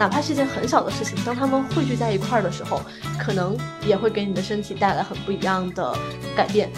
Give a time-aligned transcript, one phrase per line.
[0.00, 2.80] 哪怕是一件很小的事情，当他们汇聚在一块儿的时候，
[3.18, 3.54] 可能
[3.86, 5.94] 也会给你的身体带来很不一样的
[6.34, 6.70] 改变。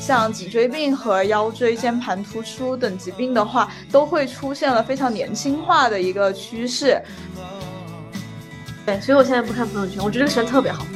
[0.00, 6.98] 像脊椎病和腰椎间盘突出等疾病的话，都会出现了非常年轻化的一个趋势。
[8.86, 10.86] 对，所以我现在不看朋友圈，我觉得这个时间特别好。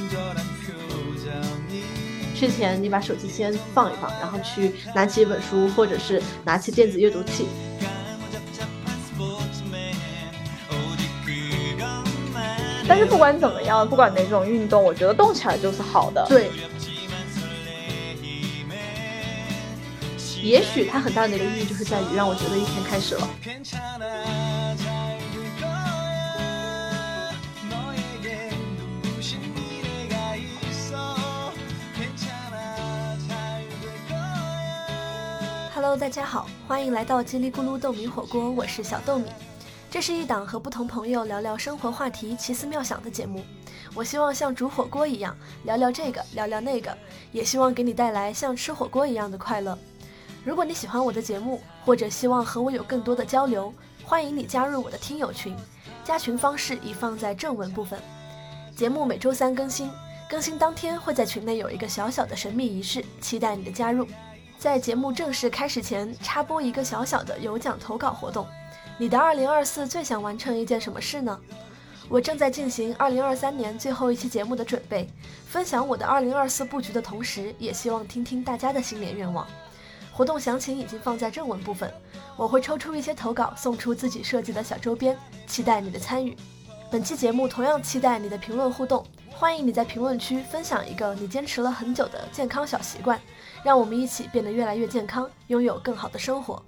[2.34, 7.46] 睡前你把手机先放一放，然后去拿起一本书，或者是拿起电子阅读器。
[12.88, 16.24] 但是不管怎么样，不管哪种运动，我觉得动起来就是好的。
[16.26, 16.50] 对。
[20.42, 23.28] 也许它很大的一个意义就是在于让我觉得一天开始了。
[35.74, 39.26] Hello，大家好，欢迎来到叽里咕噜豆米火锅，我是小豆米。
[39.90, 43.42] 这是一档和不同朋友聊聊生活话题、奇思妙想的节目。
[43.94, 46.94] 我希望像煮火锅一样聊聊这个，聊聊那个，
[47.32, 49.78] 也希望给你带来像吃火锅一样的快乐。
[50.44, 53.72] 如果你喜欢我的节目，或者希望和我有更多的交流，
[54.04, 55.56] 欢迎你加入我的听友群。
[56.04, 57.98] 加群方式已放在正文部分。
[58.76, 59.90] 节目每周三更新，
[60.28, 64.06] 更新当天会在群内有一个小小的神秘仪式，期待你的加入。
[64.58, 68.46] 在节目正式开始前，插播一个小小的有奖投稿活动。
[69.00, 71.38] 你的二零二四最想完成一件什么事呢？
[72.08, 75.08] 我正在进行二零二三年最后一期节目的准备，
[75.46, 79.46] 分享我的二零二四布局的同时，也希望听听大家的新年愿望。
[80.12, 81.94] 活动详情已经放在正文部分，
[82.36, 86.36] 我会抽出一些投稿，送出自己设计的小周边，期待你的参与。
[86.90, 93.20] 本期节目同样期待你的评论互动，欢迎你在评论区分享一个你坚持了很久的健康小习惯，
[93.62, 96.60] 让我们一起变得越来越健康，拥有更好的生活。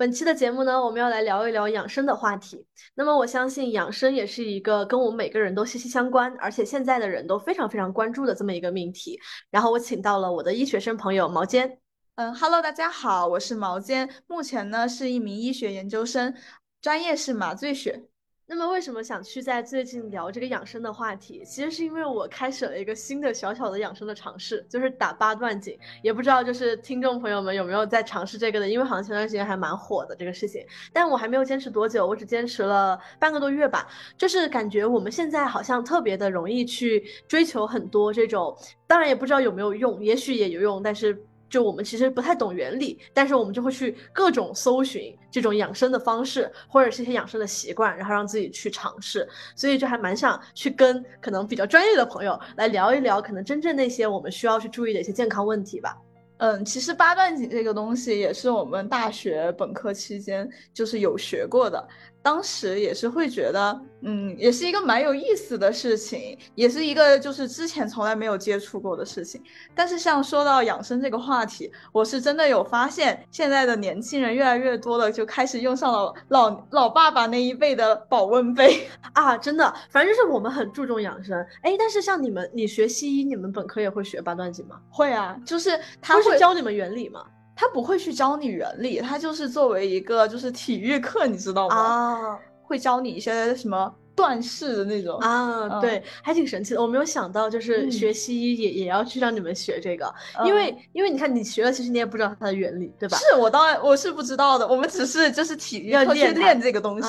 [0.00, 2.64] 本期的节目呢，我们要来聊一聊养生的话题。
[2.94, 9.20] 那么我相信养生也是一个跟我们每个人都息息相关，而且现在的人都非常非常关注的这么一个命题。
[9.50, 11.80] 然后我请到了我的医学生朋友毛尖。
[12.14, 16.34] 嗯，Hello，大家好，我是毛尖，目前呢是一名医学研究生，
[16.80, 18.06] 专业是麻醉学。
[18.52, 21.44] 那么为什么想去在最近聊这个养生的话题？
[21.44, 25.78] 其实是因为我开始了一个新的小小的养生的尝试，就是打八段锦。
[26.02, 28.68] 也不知道就是听众朋友们有没有在尝试这个的？
[28.68, 33.86] 因为好像前段时间还蛮火的这个事情，但我还没有坚持多久，我只坚持了半个多月吧。
[34.18, 38.52] 就是感觉我们现在好像特别的容易去追求很多这种，
[38.88, 41.24] 当然也不知道有没有用，也许也有用，但是。
[41.50, 49.28] 就我们其实不太懂原理，但是我们就会去各种搜寻这种养生的方式，或者是一些养生的习惯，然后让自己去尝试。
[49.56, 55.98] 所以就还蛮想去跟可能比较专业的朋友来聊一聊，可能真正那些我们需要去注意的一些健康问题吧。
[56.38, 61.86] 嗯，其实八段锦这个东西也是我们大学本科期间就是有学过的。
[62.22, 69.42] 当时也是会觉得，嗯，也是一个蛮有意思的事情，也是一个就是之前从来没有接触过的事情。
[69.74, 81.38] 但是像说到养生这个话题，我是真的有发现，现在的年轻人越来越多的，就开始用上了老老爸爸那一辈的保温杯 啊，真的，反正就是我们很注重养生。
[81.62, 84.78] 哎，但是像你们，你学西医，你们本科也会学八段锦吗？
[84.90, 87.24] 会啊，就是他会教你们原理吗？
[87.60, 91.76] 他不会去教你原理，他就是作为一个就是体育课，你知道吗？
[91.76, 96.80] 啊，会教你一些什么断式的那种啊，对，还挺神奇的。
[96.80, 100.10] 我没有想到，就是学西医也也要去让你们学这个，
[100.46, 103.18] 因为因为你看你学了，其实你也不知道它的原理，对吧？
[103.18, 107.08] 是我当然我是不知道的，我们只是就是体育课去练这个东西。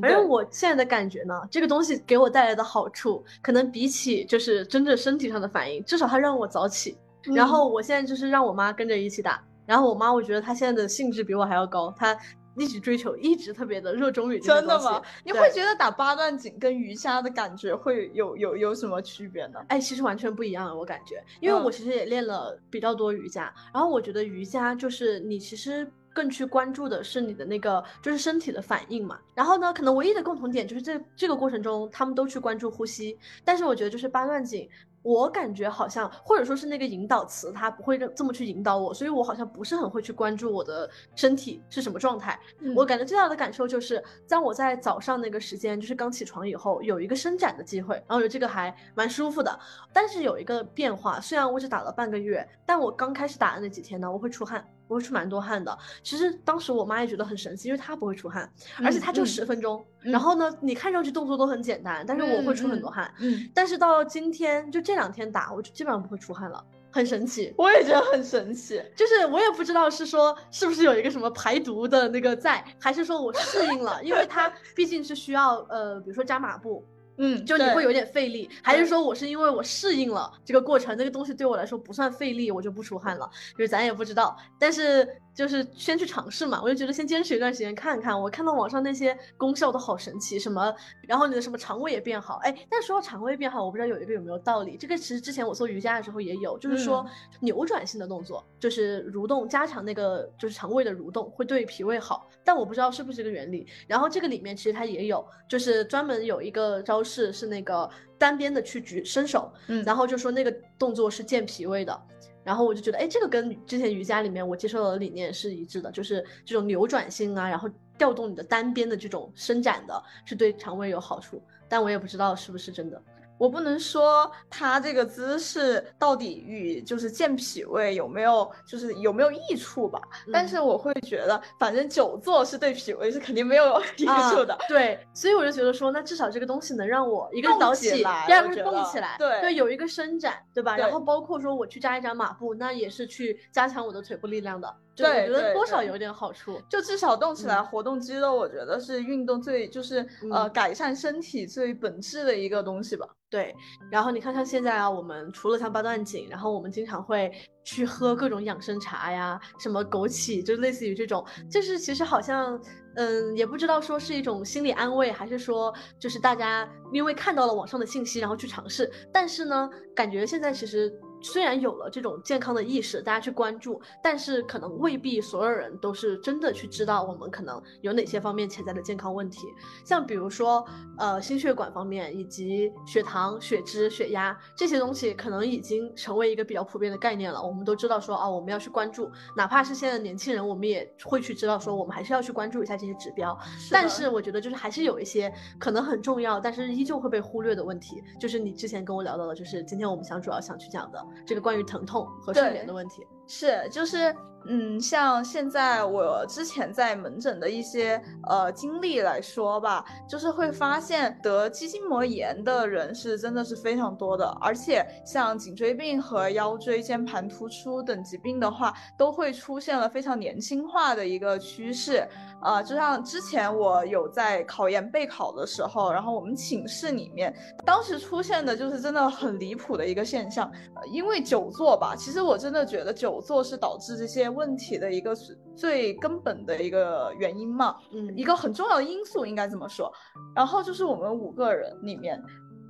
[0.00, 6.96] 反正我现在的感觉呢，这个东西给我带来的好处，可能比起就是真正身体上的反应，至少它让我早起。
[7.34, 9.44] 然后我现在就是让我妈跟着一起打。
[9.66, 12.16] 然后我妈，我觉得她现在的兴致比我还要高，她
[12.56, 15.00] 一直追求，一直特别的热衷于真的吗？
[15.24, 19.60] 你会觉得打八段锦跟瑜伽的感觉会有有有什么区别呢？
[19.68, 29.18] 哎，其实完全不一样，我感觉，因为我其实也练了比较多瑜伽，然后我觉得瑜伽就是你其实更去关注的是你的那个就是身体的反应嘛。
[29.34, 34.68] 然后呢，可能唯一的共同点就是这这个过程中他们都去关注呼吸，但是我觉得就是八段锦。
[35.02, 42.38] 我感觉好像，或者说是那个引导词，它不会这么去引导我，所以我好像不是很会去关注我的身体是什么状态。
[42.76, 49.58] 我感觉最大的感受就是，当我在早上那个时间，就是刚起床以后，有一个伸展的机会，然后觉得这个还蛮舒服的。
[49.92, 54.64] 但是有一个变化，虽然我只打了半个月，但我刚开始打的那几天呢，我会出汗。
[54.90, 55.78] 我会出蛮多汗的。
[56.02, 58.52] 其实当时我妈也觉得很神奇，因为她不会出汗，
[58.82, 59.82] 而且她就十分钟。
[60.00, 63.08] 然后呢，你看上去动作都很简单，但是我会出很多汗。
[63.20, 63.48] 嗯。
[63.54, 66.62] 但是到今天就这两天打，我就基本上不会出汗了。
[66.92, 68.82] 很神奇，我也觉得很神奇。
[68.96, 76.84] 就是我也不知道是说是不是有一个什么排毒的那个在，还是说我适应了，因为它毕竟是需要呃，比如说扎马步。
[77.22, 88.18] 嗯，就你会有点费力，还是说我是因为我适应了这个过程，那个东西对我来说不算费力，我就不出汗了，就是咱也不知道，但是就是先去尝试嘛，我就觉得先坚持一段时间看看。
[88.18, 90.74] 我看到网上那些功效都好神奇，什么，
[91.06, 97.04] 然后你的什么肠胃也变好，哎，但说到肠胃变好，我不知道有一个有没有道理，这个其实之前我做瑜伽的时候也有，就是说
[97.40, 103.66] 扭转性的动作，就是蠕动加强那个就是肠胃的蠕动会对脾胃好，但我不知道是不是这个原理。
[103.86, 107.09] 然后这个里面其实它也有，就是专门有一个招式。
[107.10, 112.00] 是是那个单边的去举伸手，嗯，然后就说那个动作是健脾胃的，
[112.44, 117.68] 然后我就觉得，哎，这个跟之前瑜伽里面我接受的理念是一致的，就是这种扭转性啊，然后
[117.98, 123.02] 调动你的单边的这种伸展的，是对肠胃有好处，但我也不知道是不是真的。
[123.40, 129.98] 我不能说他这个姿势到底与就是健脾胃有没有就是有没有益处吧，
[130.30, 134.58] 但是我会觉得，反正久坐是对脾胃是肯定没有 益处的。
[134.68, 140.76] 对，所以我就觉得说，那至少这个东西能让我一个早起，第二个是动起来，对对，有一个伸展，对吧？
[140.76, 144.70] 然后包括说我去扎一扎马步，那也是去加强我的腿部力量的。
[144.96, 153.06] 对，我觉得多少有点好处，就至少动起来活动肌肉，我觉得是运动最就是呃改善身体最本质的一个东西吧。
[153.30, 153.54] 对，
[153.90, 157.32] 然后你看像现在啊，我们除了像八段锦，然后我们经常会
[157.64, 162.60] 去喝各种养生茶呀，什么枸杞，就类似于这种，就是其实好像
[162.96, 170.92] 嗯也不知道说是一种心理安慰，还是说就是大家因为看到了网上的信息，然后去尝试，但是呢，感觉现在其实。
[171.22, 179.46] 虽然有了这种健康的意识，大家去关注，但是可能未必所有人都是真的去知道我们可能有哪些方面潜在的健康问题。
[179.84, 180.64] 像比如说，
[180.98, 187.42] 呃，心血管方面，以及血糖、血脂、血压这些东西，可能已经成为一个比较普遍的概念了。
[187.42, 193.38] 我们都知道说，啊，我们要去关注，哪怕是现在的年轻人，我们也会去知道说，我们还是要去关注一下这些指标。
[193.70, 198.02] 但是我觉得，就是还是有一些可能很重要，但是依旧会被忽略的问题。
[198.18, 201.06] 就是你之前跟我聊到的，就是今天我们想主要想去讲的。
[201.26, 204.12] 这个关于疼痛和睡眠的问题是，就是。
[204.46, 222.08] 嗯，像现在我之前在门诊的一些呃经历来说吧，就是会发现得肌筋膜炎的人是真的是非常多的，而且像颈椎病和腰椎间盘突出等疾病的话，都会出现了非常年轻化的一个趋势。
[222.40, 227.30] 啊，就像之前我有在考研备考的时候，然后我们寝室里面
[227.66, 230.50] 当时出现的就是真的很离谱的一个现象，
[230.90, 234.30] 因为久坐吧，其实我真的觉得久坐是导致这些。
[234.30, 235.12] 问题的一个
[235.56, 239.92] 最根本的一个原因嘛，嗯，一个很重要的因素应该这么说。
[240.34, 242.22] 然后就是我们五个人里面，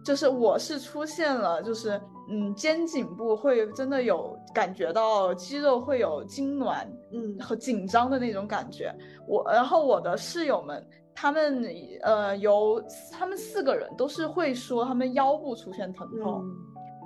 [0.05, 2.00] 就是我是出现了，就是
[2.31, 8.93] 嗯肩颈部会真的有感觉到肌肉会有痉挛，嗯和紧张的那种感觉。
[9.29, 11.62] 我然后我的室友们，他们
[12.02, 12.82] 呃有
[13.12, 16.43] 他们四个人都是会说他们腰部出现疼痛，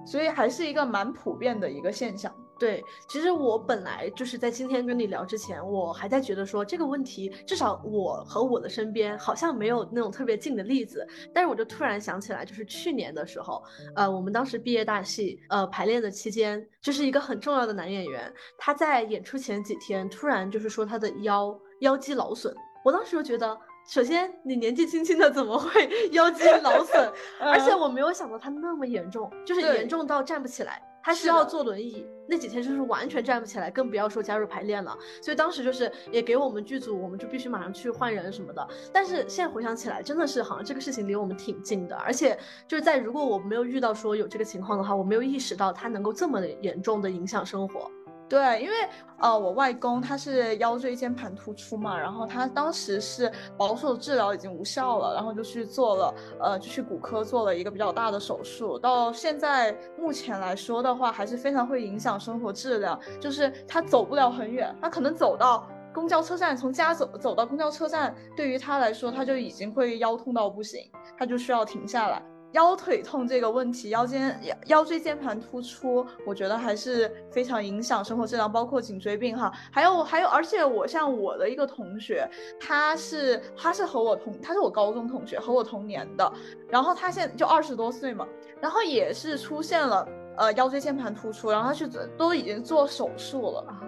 [0.06, 2.32] 所以还是一个蛮普遍的一个现象。
[2.64, 11.06] 对，其实我本来就是在今天跟你聊之前，我还在觉得说这个问题，至少我和我的身边好像没有那种特别近的例子。
[11.34, 13.62] 但是我就突然想起来，就是去年的时候，
[13.94, 22.54] 呃，我们当时毕业大戏，呃，排练的期间，就是一个很重要的男演员，他在演出前几天突然就是说他的腰腰肌劳损。
[22.82, 23.54] 我当时就觉得，
[23.90, 27.12] 首先你年纪轻轻的怎么会 腰肌劳损？
[27.38, 30.82] 而且我没有想到他那么严重，就是严重到站不起来。
[31.04, 34.96] 他需要坐轮椅，那几天就是完全站不起来，更不要说加入排练了。
[35.20, 38.66] 所以当时就是也给我们剧组，我们就必须马上去换人什么的。
[38.90, 47.90] 但是现在回想起来，真的是好像这个事情离我们挺近的，而且就是在如果我没有遇到说有这个情况的话，我没有意识到它能够这么严重的影响生活。
[48.34, 48.74] 对，因为
[49.20, 58.76] 呃，我外公他是腰椎间盘突出嘛，然后他当时是保守治疗已经无效了，然后就去做了，呃，就去骨科做了一个比较大的手术。
[58.76, 65.64] 到现在目前来说的话，还是非常会影响生活质量，就是他走不了很远，他可能走到
[65.94, 72.20] 公交车站，从家走走到公交车站，对于他来说，他就已经会腰痛到不行，他就需要停下来。
[72.54, 82.28] 腰腿痛这个问题，腰间腰腰椎间盘突出，我觉得还是非常影响生活质量，包括颈椎病哈，还有还有，而且我像我的一个同学，
[82.60, 86.32] 他是他是和我同，他是我高中同学，和我同年的，
[86.68, 88.26] 然后他现在就二十多岁嘛，
[88.60, 93.82] 然后也是出现了呃腰椎间盘突出，然后他去都已经做手术了啊，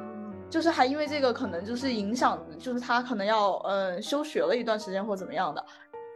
[0.51, 5.65] 就是还因为这个可能就是影响，就是他可能要嗯休学了一段时间或怎么样的。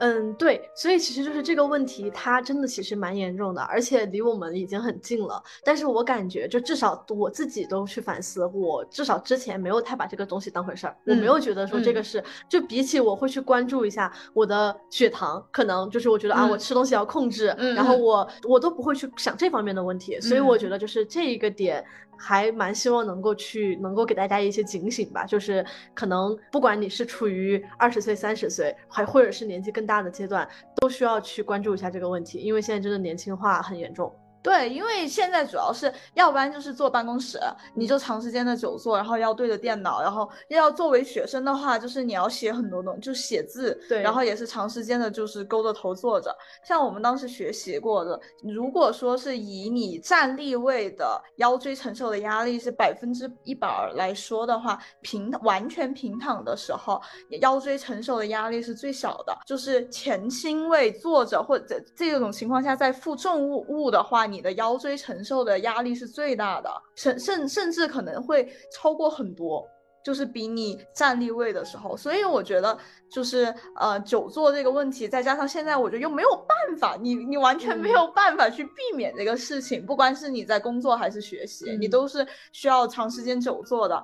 [0.01, 5.43] 嗯，对，所以其实就是这个问题，它真的其实蛮严重的，而且离我们已经很近了。
[5.63, 20.19] 但是我感觉，就至少我自己都去反思，我至少之前没有太把这个东西当回事儿，我没有觉得说这个是，就比起我会去关注一下我的血糖，可能就是我觉得啊，我吃东西要控制，然后我我都不会去想这方面的问题。
[20.21, 21.85] 所以我觉得就是这一个点。
[22.23, 25.65] 还蛮希望能够去，能够给大家一些警醒吧，就是
[25.95, 34.15] 可能不管你是处于二十岁、三十岁，还或者是年纪更大大的阶段，都需要去关注一下这个问题，因为现在真的年轻化很严重。
[34.43, 37.39] 对，因为现在主要是要不然就是坐办公室，
[37.75, 46.35] 你就长时间的久坐，然后要对着电脑，然后要作为学生的话，就是你要写很多东西，就写字，对，然后也是长时间的，就是勾着头坐着。
[46.65, 56.99] 像我们当时学习过的，如果说是以你站立位的腰椎承受的压力是百分之一百来说的话，平完全平躺的时候，
[57.43, 59.37] 腰椎承受的压力是最小的。
[59.45, 64.30] 就是前倾位坐着或者这种情况下在负重物物的话。
[64.31, 69.67] 你的腰椎承受的压力是最大的，甚甚甚至可能会超过很多，
[70.05, 71.97] 就是比你站立位的时候。
[71.97, 72.79] 所以我觉得，
[73.11, 84.03] 就是呃久坐这个问题，再加上现在我觉得又没有办法，你你完全没有办法去避免这个事情，不管是你在工作还是学习，你都是需要长时间久坐的。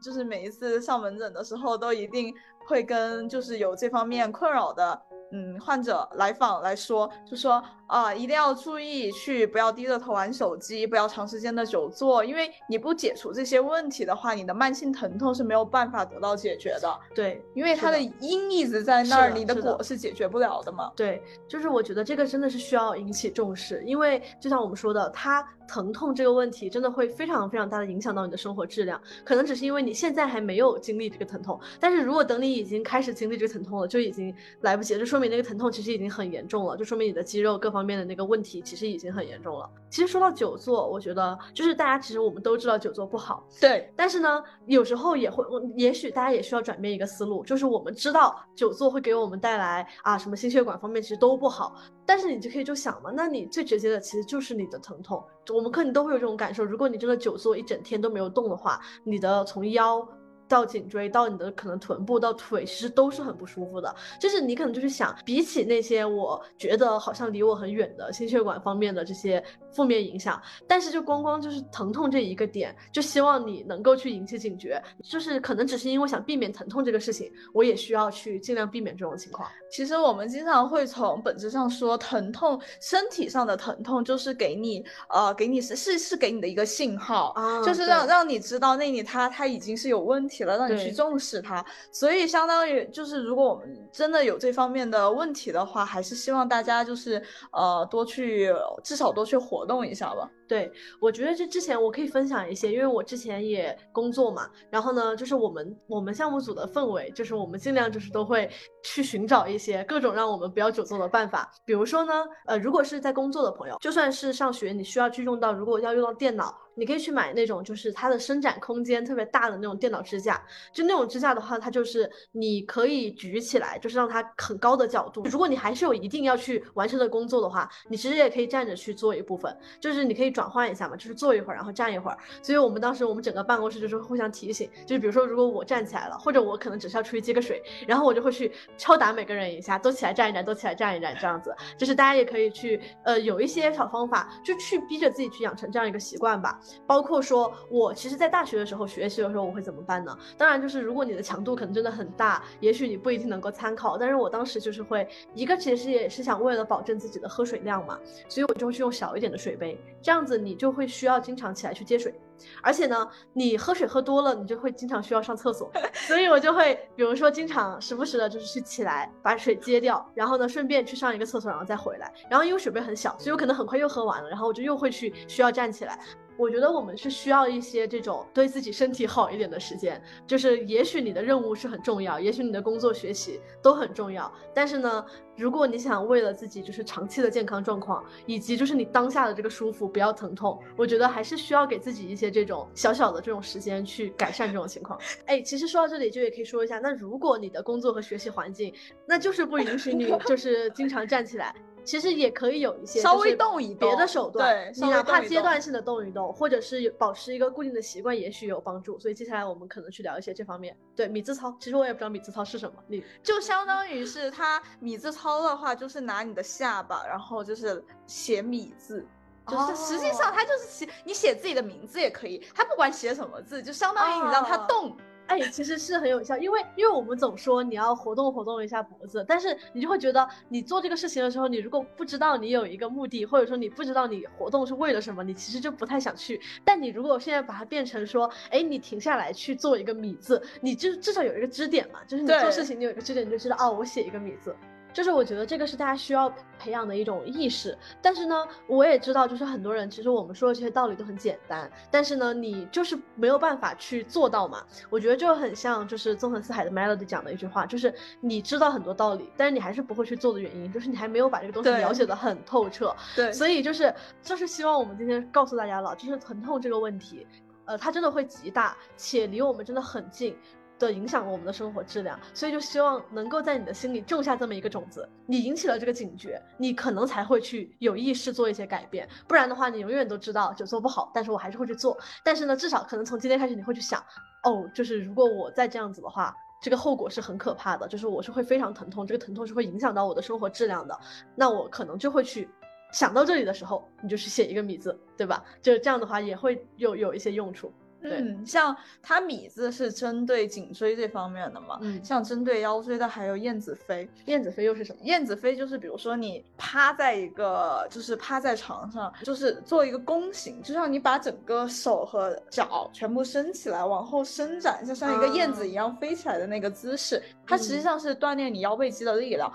[0.00, 2.32] 就是每一次上门诊的时候，都一定
[2.68, 5.02] 会跟就是有这方面困扰的。
[5.32, 17.00] 嗯，患者来访来说，就说啊，一定要注意去，不要低着头玩手机，不要长时间的久坐，因为你不解除这些问题的话，你的慢性疼痛是没有办法得到解决的。
[17.14, 20.92] 对，因为它的因一直在那儿，你的果是解决不了的嘛。
[20.94, 25.44] 对，就是我觉得这个真的是需要引起重视，因为就像我们说的，它。
[25.68, 39.68] 疼痛这个问题真的会非常非常大的影响到你的生活质量，可能只是因为你现在还没有经历这个疼痛，但是如果等你已经开始经历这个疼痛了，就已经来不及了，就说明那个疼痛其实已经很严重了，就说明你的肌肉各方面的那个问题其实已经很严重了。
[39.90, 45.44] 其实说到久坐，我觉得就是大家其实我们都知道久坐不好，对，但是呢，有时候也会，
[45.76, 55.24] 也许大家也需要转变一个思路，就是我们知道久坐会给我们带来啊什么心血管方面其实都不好，但是你就可以就想嘛，那你最直接的其实就是你的疼痛。
[55.54, 60.06] 我们可能都会有这种感受，如果你真的久坐一整天都没有动的话，你的从腰。
[60.48, 63.94] 到颈椎，到你的可能臀部，到腿，其实都是很不舒服的。
[64.18, 74.82] 就是你可能就是想，比起那些我觉得好像离我很远的心血管方面的这些负面影响，但是就光光就是疼痛这一个点，就希望你能够去引起警觉。
[75.04, 79.46] 就是可能只是因为想避免疼痛这个事情，我也需要去尽量避免这种情况。
[79.70, 90.37] 其实我们经常会从本质上说，疼痛身体上的疼痛就是给你呃给你是是是给你的一个信号，就是让让你知道那里它它已经是有问题。
[90.44, 98.52] 了，让你去重视它，所以相当于就是，如果我们真的有这方面的问题的话，还是希望大家就是呃多去，
[98.82, 100.30] 至少多去活动一下吧。
[100.46, 108.50] 对，我觉得这之前我可以分享一些，因为我之前也工作嘛，然后呢，就是我们我们项目组的氛围，就是我们尽量就是都会
[108.82, 111.50] 去寻找一些各种让我们不要久坐的办法。
[111.66, 116.56] 比如说呢，呃，如果是在工作的朋友，就算是上学，你需要去用到，如果要用到电脑。
[116.78, 120.40] 你可以去买那种，就是它的伸展空间特别大的那种电脑支架。
[120.72, 125.24] 就那种支架的话，它就是你可以举起来，就是让它很高的角度。
[125.24, 132.18] 如果你还是有一定要去完成的工作的话，你其实也可以站着去做一部分，就是你可以转换一下嘛，就是坐一会儿，然后站一会儿。
[132.42, 141.54] 所以我们当时我们整个办公室就是互相提醒，就是比如说如果我站起来了，或者我可能只是要出去接个水，然后我就会去敲打每个人一下，都起来站一站，都起来站一站，这样子。
[141.76, 146.58] 就是大家也可以去，呃，有一些小方法，就去逼着自己去养成这样一个习惯吧。
[146.86, 150.16] 包括说，我其实，在大学的时候学习的时候，我会怎么办呢？
[150.36, 153.96] 当然，就是如果你的强度可能真的很大，也许你不一定能够参考。
[153.96, 157.98] 但是我当时就是会，一个其实也是想为了保证自己的喝水量嘛，
[158.28, 162.14] 所以我就会去用小一点的水杯，这样子你就会需要经常起来去接水。
[162.62, 165.68] 而且呢，你喝水喝多了，你就会经常需要上厕所，
[166.06, 172.12] 所以我就会，比如说经常时不时的就是去起来把水接掉，然后呢，顺便去上一个厕所，然后再回来。
[172.30, 175.98] 然后因为水杯很小，所以我可能很快又喝完了，然后我就又会去需要站起来。
[176.38, 185.04] 我觉得我们是需要一些这种对自己身体好一点的时间，就是也许你的任务是很重要，也许你的工作学习都很重要，但是呢，
[185.36, 194.96] 如果你想为了自己就是长期的健康状况，以及就是你当下的这个舒服，不要疼痛，我觉得还是需要给自己一些这种小小的这种时间去改善这种情况。
[195.26, 198.72] 哎，其实说到这里就也可以说一下，那如果你的工作和学习环境，
[199.04, 201.52] 那就是不允许你就是经常站起来。
[201.88, 205.48] 其实也可以有一些稍微动一动别的手段，对，你哪怕阶段。
[205.48, 208.98] 段性的动一动，或者是保持一个固定的习惯，也许有帮助。
[208.98, 210.76] 所以接下来我们可能去聊一些这方面。
[210.94, 219.06] 对，米字操，其实我也不知道米字操是什么，你就相当于是它米字操的话，就是拿你的下巴，然后就是写米字，
[219.46, 224.94] 就是实际上它就是写你写自己的名字也可以，它不管写什么字，就相当于你让它动。
[225.28, 236.40] 哎，其实是很有效，因为因为我们总说你要活动活动一下脖子，但是你就会觉得你做这个事情的时候，你如果不知道你有一个目的，或者说你不知道你活动是为了什么，你其实就不太想去。
[236.64, 244.56] 但你如果现在把它变成说，哎，你停下来去做一个米字，你就至少有一个支点嘛，就是你做事情你有一个支点，你就知道哦，我写一个米字。
[244.92, 254.64] 就是我觉得这个是大家需要培养的一种意识，但是呢，我也知道，就是很多人其实我们说的这些道理都很简单，但是呢，你就是没有办法去做到嘛。
[254.90, 262.94] 我觉得就很像就是纵横四海的 Melody 讲的一句话，就是你知道很多道理，但是你还是不会去做的原因，就是你还没有把这个东西了解的很透彻。
[263.14, 267.26] 对，所以就是就是希望我们今天告诉大家了，就是疼痛这个问题，
[267.66, 270.36] 呃，它真的会极大，且离我们真的很近。
[270.78, 284.00] 的影响我们的生活质量，所以就希望能够在你的心里种下这么一个种子，你引起了这个警觉，你可能才会去有意识做一些改变，不然的话，你永远都知道就做不好，但是我还是会去做，但是呢，至少可能从今天开始你会去想，
[284.44, 290.98] 哦，就是如果我再这样子的话，这个后果是很可怕的，就是我是会非常疼痛，这个疼痛是会影响到我的生活质量的，
[291.34, 292.48] 那我可能就会去
[292.92, 295.44] 想到这里的时候，你就去写一个米字，对吧？
[295.60, 297.72] 就这样的话也会有有一些用处。
[298.00, 304.08] 嗯，像它米字是针对颈椎这方面的嘛，嗯，像针对腰椎的还有燕子飞。
[304.26, 304.98] 燕子飞又是什么？
[305.02, 319.52] 燕子飞就是比如说你趴在一个，就是趴在床上，就是做一个弓形，就像你把整个手和脚全部伸起来，往后伸展，就像一个燕子一样飞起来的那个姿势，它实际上是锻炼你腰背肌的力量。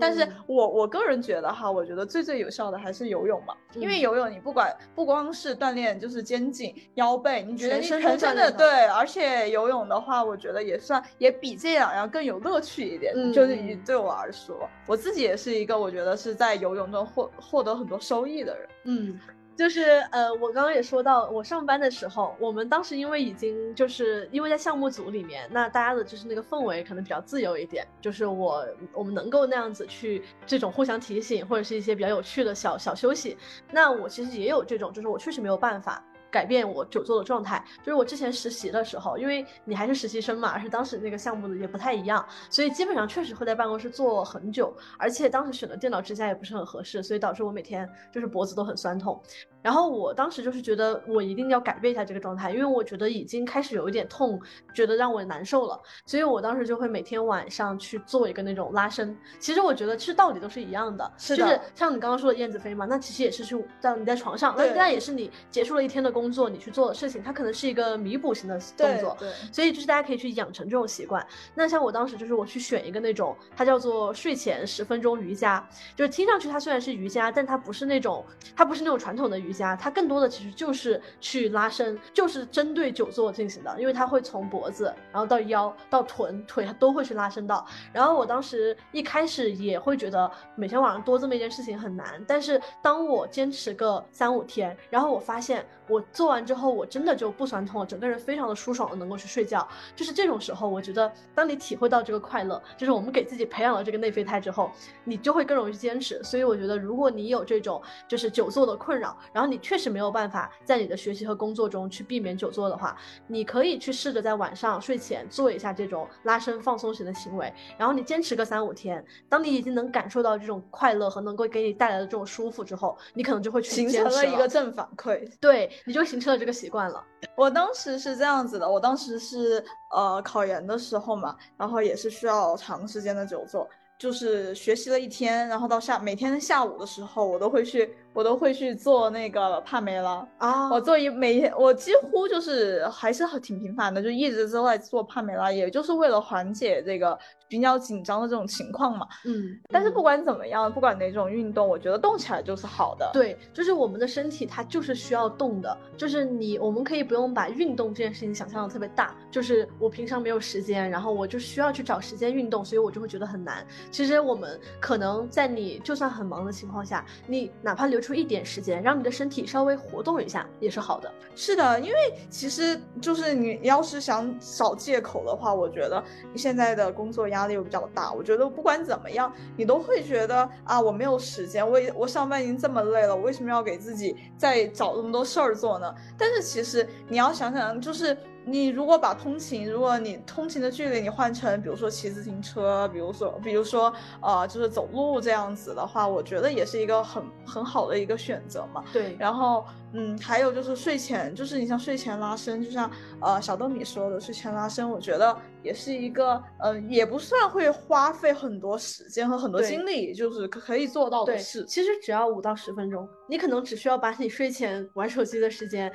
[0.00, 13.14] 但是我我个人觉得哈，我觉得最最有效的还是游泳嘛，因为游泳你不管不光是锻炼就是肩颈腰背，你觉得你全身的对，而且游泳的话，我觉得也算也比这两样更有乐趣一点。
[13.32, 18.68] 就是你对我来说，我自己也是一个我觉得是在游泳中获获得很多收益的人。
[18.84, 19.20] 嗯。
[19.56, 33.36] 就是呃，我刚刚也说到，我上班的时候，我们当时因为已经就是因为在项目组里面，那大家的就是那个氛围可能比较自由一点，就是我我们能够那样子去这种互相提醒或者是一些比较有趣的小小休息。
[33.72, 36.04] 那我其实也有这种，就是我确实没有办法。
[36.36, 49.18] 改变我久坐的状态，就是我之前实习的时候，因为你还是实习生嘛，而且当时那个项目也不太一样，所以基本上确实会在办公室坐很久，而且当时选的电脑支架也不是很合适，所以导致我每天就是脖子都很酸痛。
[49.66, 54.40] 然后我当时就是觉得我一定要改变一下这个状态，因为我觉得已经开始有一点痛，
[54.72, 59.18] 觉得让我难受了，所以我当时就会每天晚上去做一个那种拉伸。
[59.40, 69.16] 其实我觉得其实道理都是一样的，就是像你刚刚说的燕子飞嘛，那其实也是去让你在床上，那那也是你结束了一天的工作，你去做的事情，它可能是一个弥补型的动作。
[69.18, 71.26] 对，所以就是大家可以去养成这种习惯。
[71.56, 78.24] 那像我当时就是我去选一个那种，它叫做睡前十分钟瑜伽，就是听上去它虽然是瑜伽，但它不是那种
[78.54, 87.66] 它不是那种传统的瑜伽，它更多的其实就是去拉伸，就是针对久坐进行的，因为它会从脖子，然后到腰，到臀腿，它都会去拉伸到。
[87.92, 99.66] 然后我当时一开始也会觉得每天晚上多这么一件事情很难，但是当我坚持个三五天，然后我发现我做完之后，我真的就不酸痛了，整个人非常的舒爽的能够去睡觉。
[99.94, 104.70] 就是这种时候，我觉得当你体会到这个快乐，就是我们给自己培养了这个内啡肽之后，
[105.04, 106.22] 你就会更容易坚持。
[106.22, 109.86] 所以我觉得，如果你有这种就是久坐的困扰，然后你确实。
[109.96, 112.94] 没有办法在你的学习和工作中去避免久坐的话，
[113.28, 127.04] 你可以去试着在晚上睡前做一下这种拉伸放松型的行为，然后你坚持个三五天，当你已经能感受到这种快乐和能够给你带来的这种舒服之后，你可能就会去形成了一个正反馈，对，你就形成了这个习惯了。
[127.36, 137.94] 我当时是这样子的，我当时是呃考研的时候嘛，然后也是需要长时间的久坐，就是学习了一天，然后到下每天下午的时候，我都会去。
[138.16, 149.06] 我都会去做那个帕梅拉啊，我做一每天，我几乎就是还是很挺频繁的，就一直都在做帕梅拉，也就是为了缓解这个比较紧张的这种情况嘛。
[149.26, 153.10] 嗯，但是不管怎么样，不管哪种运动，我觉得动起来就是好的。
[153.12, 163.62] 对，就是我们的身体它就是需要动的，就是你我们可以不用把运动这件事情想象的特别大，就是我平常没有时间，然后我就需要去找时间运动，所以我就会觉得很难。
[163.90, 168.00] 其实我们可能在你就算很忙的情况下，你哪怕留。
[168.06, 171.12] 出一点时间，让你的身体稍微活动一下，也是好的。
[171.34, 171.96] 是的，因为
[172.30, 176.00] 其实就是你要是想找借口的话，我觉得
[176.32, 185.92] 你现在的工作压力又比较大，我觉得不管怎么样，你都会觉得啊，我没有时间，我我上班已经这么累了，我为什么要给自己再找那么多事儿做呢？
[186.16, 188.16] 但是其实你要想想，就是。
[188.48, 198.84] 你如果把通勤，如果你通勤的距离你换成，比如说骑自行车，比如说，比如说，呃，就是走路这样子的话，我觉得也是一个很很好的一个选择嘛。
[198.92, 199.16] 对。
[199.18, 202.88] 然后，嗯，还有就是睡前，就是你像睡前拉伸，就像
[203.20, 211.64] 呃小豆米说的，睡前拉伸，我觉得也是一个，嗯，也不算会花费很多时间和很多精力，就是可以做到的事。
[211.66, 215.92] 其实只要五到十分钟，你可能只需要把你睡前玩手机的时间。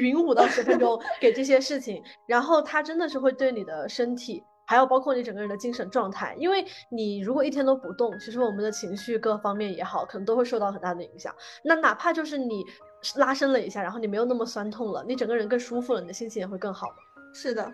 [0.00, 11.34] 匀五到十分钟给这些事情，然后它真的是会对你的身体，还有包括你整个人的精神状态，因为你如果一天都不动，其实我们的情绪各方面也好，可能都会受到很大的影响。
[11.64, 12.64] 那哪怕就是你
[13.16, 16.88] 拉伸了一下，然后你没有那么酸痛了，你整个人更舒服了，你的心情也会更好。
[17.32, 17.72] 是的，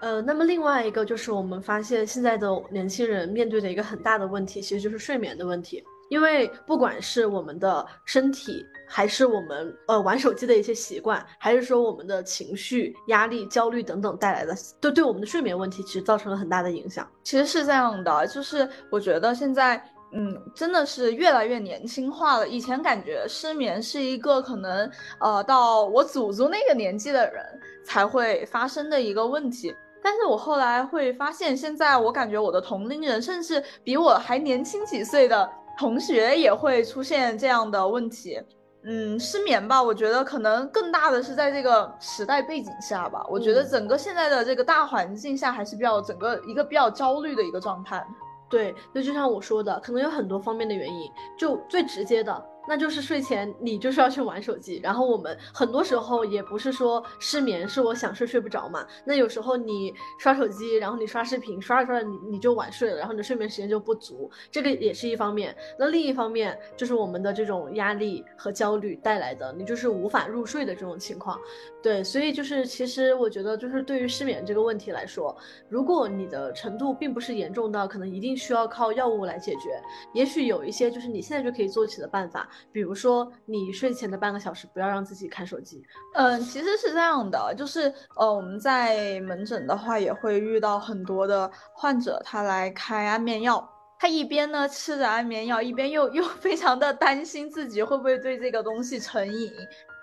[0.00, 5.82] 呃，那么另外一个就是我们发现现在的年轻人面对的一个很大的问题，其实就是睡眠的问题。
[6.12, 17.08] 因为不管是我们的身体，还是我们呃玩手机的一些习惯，还是说我们的情绪、压力、焦虑等等带来的，都对我们的睡眠问题其实造成了很大的影响。
[17.22, 22.46] 其实是这样的，就是我觉得现在，嗯，真的是越来越年轻化了。
[22.46, 27.42] 以前感觉失眠是一个可能，呃，到我祖祖那个年纪的人
[27.86, 29.74] 才会发生的一个问题。
[30.04, 35.48] 但是我后来会发现，现在我感觉我的同龄人，甚至比我还年轻几岁的。
[35.82, 38.40] 同学也会出现这样的问题，
[38.84, 43.26] 嗯，失眠吧，我觉得可能更大的是在这个时代背景下吧。
[43.28, 48.06] 我觉得整个现在的这个大环境下，还是比较整个一个比较焦虑的一个状态。
[48.48, 52.32] 对，那就像我说的，可能有很多方面的原因，就最直接的。
[52.68, 58.86] 那就是睡前你就是要去玩手机，然后我们很多时候也不是说失眠，是我想睡睡不着嘛。
[59.04, 65.54] 那有时候你刷手机，然后你刷视频，刷着刷着你你就晚睡了，然后你的睡眠时间就不足，这个也是一方面。
[65.78, 71.38] 那另一方面就是我们的这种压力和焦虑带来的，你就是无法入睡的这种情况。
[71.82, 75.36] 对，所以就是其实我觉得就是对于失眠这个问题来说，
[75.68, 79.82] 如果你的程度并不是严重到可能一定需要靠药物来解决，
[80.14, 82.48] 也许有一些就是你现在就可以做起的办法。
[82.70, 85.82] 比如说，你睡前的半个小时不要让自己看手机。
[86.14, 99.52] 嗯，其实是这样的，就是呃，我们在门诊的话也会遇到很多的患者，他来开安眠药，他一边呢吃着安眠药，一边又又非常的担心自己会不会对这个东西成瘾。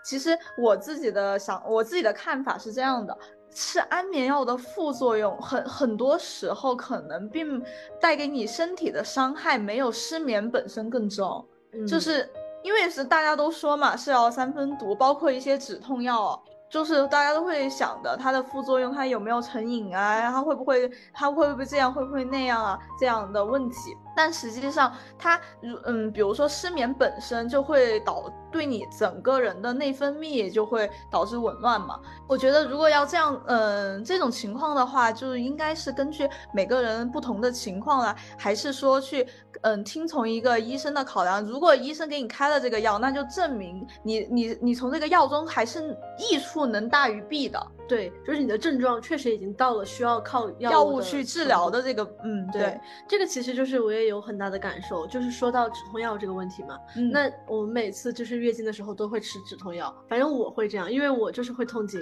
[0.04, 3.16] 其实我自己的想，我自己的看法是这样的，
[3.52, 7.62] 吃安眠药的副作用很很多时候可能并
[8.00, 11.46] 带给你身体的伤害没有失眠本身更重，
[11.88, 12.28] 就是。
[12.64, 20.30] 因为是大家都说嘛，是药三分毒，包括一些止痛药，就是大家都会想的，它的副作用，它有没有成瘾啊？
[20.30, 22.80] 它会不会，它会不会这样，会不会那样啊？
[23.00, 23.96] 这样的问题。
[24.16, 31.98] 但实际上，它如，嗯，比如说失眠本身就会导对你整个人的内分泌就会导致紊乱嘛。
[32.28, 39.26] 我觉得如果要这样，嗯，这种情况的话，就是应该是根据每个人不同的情况来，还是说去，
[39.62, 41.44] 嗯，听从一个医生的考量。
[41.44, 47.60] 如果医生给你开了这个药，那就证明你你你从这个药中还是益处能大于弊的。
[47.88, 56.78] 对，就是你的症状确实已经到了需要靠药物去治疗的这个，嗯，对，这个其实就是我也有很大的感受，就是说到止痛药这个问题嘛，
[57.12, 62.00] 那我们每次就是月经的时候都会吃止痛药，反正我会这样，因为我就是会痛经，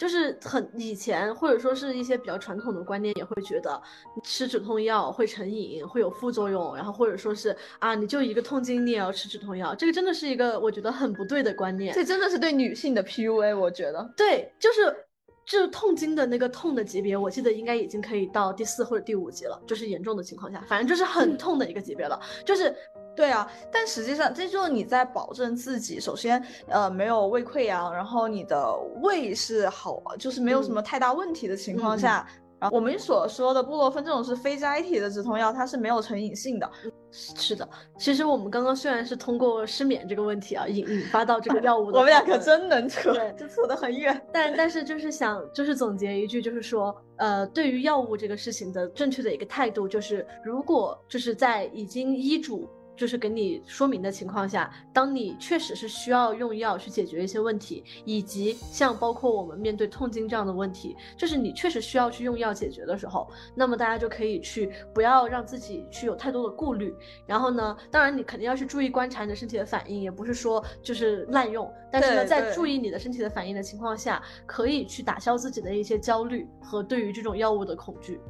[0.00, 3.78] 就是很以前或者说是一些比较传统的观念也会觉得
[4.24, 14.96] 吃止痛药会成瘾，会有副作用，然后或者说是啊你就一个痛经你也要吃止痛药，这个真的是一个我觉得很不对的观念，这真的是对女性的 PUA，我觉得，对，就是。
[15.50, 22.16] 就是痛经的那个痛的级别，我记得应该已经可以到第四或者第五级了，就是严重的情况下，反正就是很痛的一个级别了。
[22.46, 22.72] 就是，
[23.16, 32.24] 对啊，但实际上这就是你在保证自己首先呃没有胃溃疡，然后你的胃是好，就是没有什么太大问题的情况下。
[32.70, 36.70] 我们所说的布洛芬这种是非甾体的止痛药，它是没有成瘾性的。
[37.12, 37.68] 是的，
[37.98, 44.20] 其实我们刚刚虽然是通过失眠这个问题啊引引发到这个 药物的，我们俩可真能扯，对，就扯得很远。
[44.32, 52.68] 但但是就是想就是总结一句，就是说，呃，对于药物这个事情的正确的一个态度，就是如果就是在已经医嘱。
[53.00, 66.94] 就是给你说明的情况下，当你确实是需要用药去解决一些问题，以及像包括我们面对痛经这样的问题，就是你确实需要去用药解决的时候，那么大家就可以去不要让自己去有太多的顾虑。
[67.26, 78.20] 然后呢，当然你肯定要去注意观察你的身体的反应，也不是说就是滥用，但是呢，在注意你的身体的反应的情况下，可以去打消自己的一些焦虑和对于这种药物的恐惧。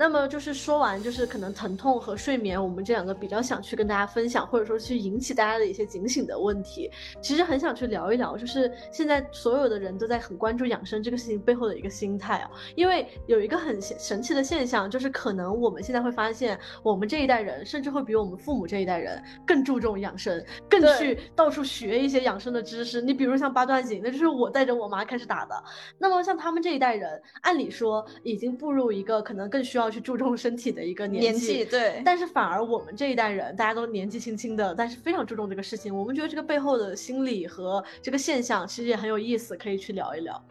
[0.00, 6.90] 那么就是说完，就是可能疼痛和睡眠，我们这两个比较想去跟大家分享，或者说去引起大家的一些警醒的问题。
[7.20, 12.50] 其实很想去聊一聊，就是现在所有的人都在很关注养生这个事情背后的一个心态啊。
[12.76, 23.02] 因为有一个很神奇的现象，就是可能我们现在会发现，我们这一代人甚至会比我们父母这一代人更注重养生，更去到处学一些养生的知识。
[23.02, 25.62] 你比如像八段锦，那就是我带着我妈开始打的。
[25.98, 29.89] 那么像他们这一代人，按理说已经步入一个可能更需要。
[29.90, 35.96] 去注重身体的一个年纪，对，但是反而我们这一代人，大家都年纪轻轻的，但是非常注重这个事情。
[35.96, 40.42] 我们觉得这个背后的心理和这个现象其实也很有意思，可以去聊一聊。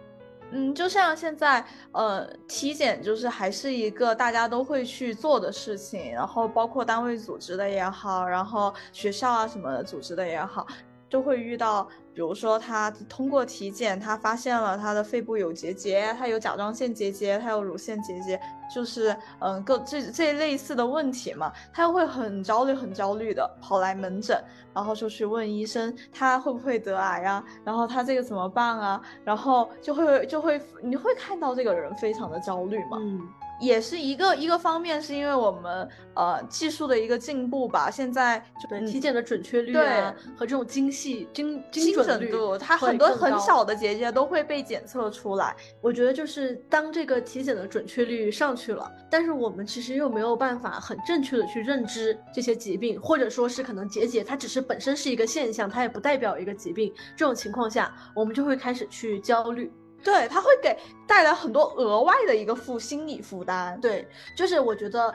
[0.51, 10.65] 嗯，就像现在，呃，体检就是还是一个大家都会去做的事情，然后包括单位组织的也好，然后学校啊什么组织的也好。
[11.09, 18.37] 就会遇到，比如说他通过体检，他发现了他的肺部有结节，他有甲状腺结节，他有乳腺结节，
[18.69, 24.37] 就是嗯，各这这类似的问题嘛，他会很焦虑，很焦虑的跑来门诊，
[24.73, 27.41] 然后就去问医生，他会不会得癌啊？
[27.63, 29.01] 然后他这个怎么办啊？
[29.23, 32.97] 然后就会就会你会看到这个人非常的焦虑嘛。
[32.99, 33.21] 嗯。
[33.59, 37.89] 也是一个一个方面，是因为我们呃技术的一个进步吧。
[37.91, 45.55] 现在对体检的准确率啊，和这种精细精精准度，它很多很小的结节都会被检测出来。
[45.81, 56.93] 我觉得就是当这个体检的准确率上去了，但是我们其实又没有办法很正确的去认知这些疾病，或者说是可能结节它只是本身是一个现象，它也不代表一个疾病。
[57.15, 59.71] 这种情况下，我们就会开始去焦虑。
[60.03, 63.79] 对，它会给带来很多额外的一个负心理负担。
[63.79, 65.13] 对，就是我觉得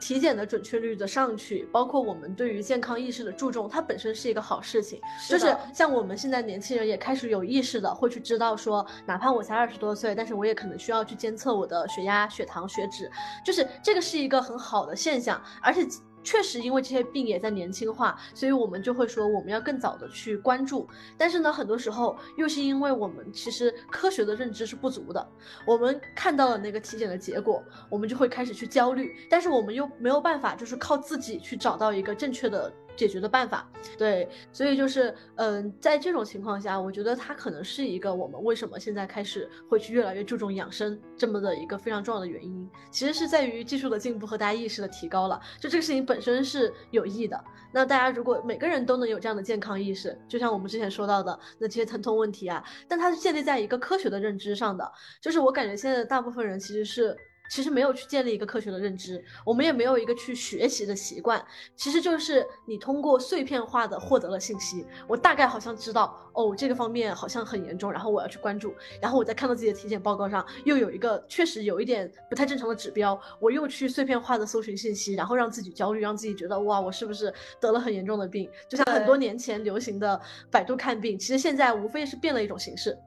[0.00, 5.00] 体检的准确率的上去，包括我们对于健康意识的注重，它本身是一个好事情。
[5.28, 13.10] 就是像我们现在年轻人也开始有意识的会去知道说，哪怕我才二十多岁，但是我也可能需要去监测我的血压、血糖、血脂，
[13.44, 15.86] 就是这个是一个很好的现象，而且。
[16.22, 20.88] 确实，因为这些病也在年轻化，所以我们就会说我们要更早的去关注。
[21.18, 25.28] 但是呢，很多时候又是因为我们其实科学的认知是不足的，
[25.66, 32.72] 我们看到了那个体检的结果，我们就会开始去焦虑，但是我们又没有办法，就是靠自己去找到一个正确的。
[32.96, 47.42] 解决的办法，对，所以就是，嗯，在这种情况下，我觉得它可能是一个我们为什么现在开始会去越来越注重养生这么的一个非常重要的原因，其实是在于技术的进步和大家意识的提高了，就这个事情本身是有益的。
[47.72, 57.16] 那大家如果每个人都能有这样的健康意识，就像我们之前说到的那这些疼痛问题啊，但它是建立在一个科学的认知上的，就是我感觉现在大部分人其实是。
[57.52, 61.44] 其实没有去建立一个科学的认知，我们也没有一个去学习的习惯。
[61.76, 68.74] 其实就是你通过碎片化的获得了信息，我大概好像知道哦，这个方面好像很严重，然后我要去关注。
[69.02, 78.50] 然后我再看到自己的体检报告上又有一个确实有一点不太正常的指标，我又去碎片化的搜寻信息，然后让自己焦虑，让自己觉得哇，我是不是得了很严重的病？
[78.66, 80.18] 就像很多年前流行的
[80.50, 82.98] 百度看病，其实现在无非是变了一种形式。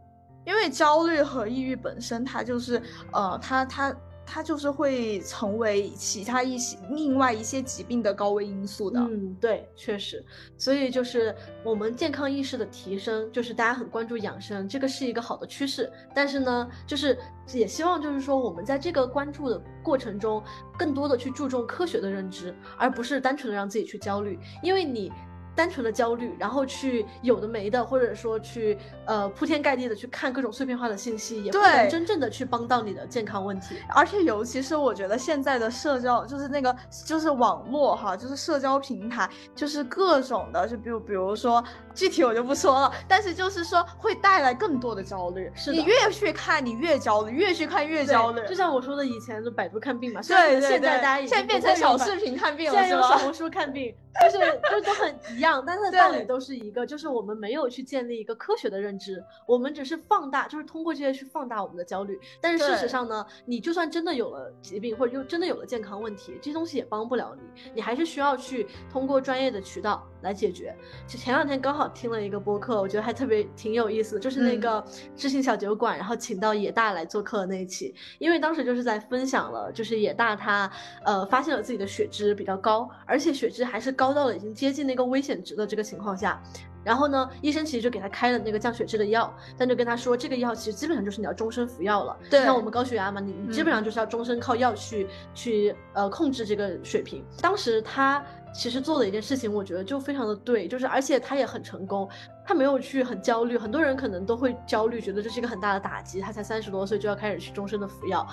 [0.45, 2.79] 因为焦虑和抑郁本身，它就是
[3.12, 3.97] 呃，它它。
[4.25, 8.99] 它就是会成为其他一些另外一些疾病的高危因素的。
[8.99, 10.23] 嗯，对，确实。
[10.57, 15.91] 所以就是我们健康意识的提升，就是大家很关注养生，这个是一个好的趋势。
[16.13, 17.17] 但是呢，就是
[17.53, 20.43] 也希望就是说我们在这个关注的过程中，
[20.77, 25.11] 更多的去注重科学的认知，而不是单纯的让自己去焦虑，因为你。
[25.55, 33.75] 单纯的焦虑，然后去有的没的，或者说去呃铺天盖地的去看各种碎片化的信息，也不能真正的去帮到你的健康问题。
[33.89, 41.63] 而且尤其是我觉得现在的社交，就是那个就是网络哈，就是社交平台，就是各种的，就比如比如说
[41.93, 45.51] 具体我就不说了，但是就是说会带来更多的焦虑。
[45.55, 48.41] 是你越去看，你越焦虑，越去看越焦虑。
[48.47, 53.95] 就像我说的，以前就百度看病嘛，对对对，现在大家已经现在变成小视频看病了，现在用小红书看病。
[54.21, 54.38] 就是
[54.71, 62.17] 就都很一样，但是道理都是一个，就是我们没有去建立一个科学的认知，我们只是放大，就是通过这些去放大我们的焦虑。
[62.39, 70.73] 但是事实上呢，你就算真的有了疾病，或者就真的有了健康问题，这些东西也帮不了你，你还是需要去通过专业的渠道来解决。
[71.06, 74.82] 就前两天刚好听了一个播客，我觉得还特别挺有意思，就是那个
[75.15, 80.71] 知性小酒馆，然后请到野大来做客的那一期，因为当时就是在分享了，就是野大他
[81.04, 84.04] 呃发现了自己的血脂比较高，而且血脂还是高。
[84.05, 86.41] 高到了已经接近那个危险值的这个情况下。
[86.83, 92.15] 然后呢，医生其实就给他开了那个降血脂的药，但就跟他说，这个药其实基本上就是你要终身服药了。
[92.29, 97.25] 对，像我们高血压嘛，你你基本上就是要终身靠药去去呃控制这个水平。
[97.41, 102.07] 当时他其实做的一件事情，我觉得就非常的对，就是而且他也很成功，
[102.45, 103.57] 他没有去很焦虑。
[103.57, 106.21] 很多人可能都会焦虑，觉得这是一个很大的打击。
[106.21, 108.23] 他才三十多岁就要开始去终身的服药，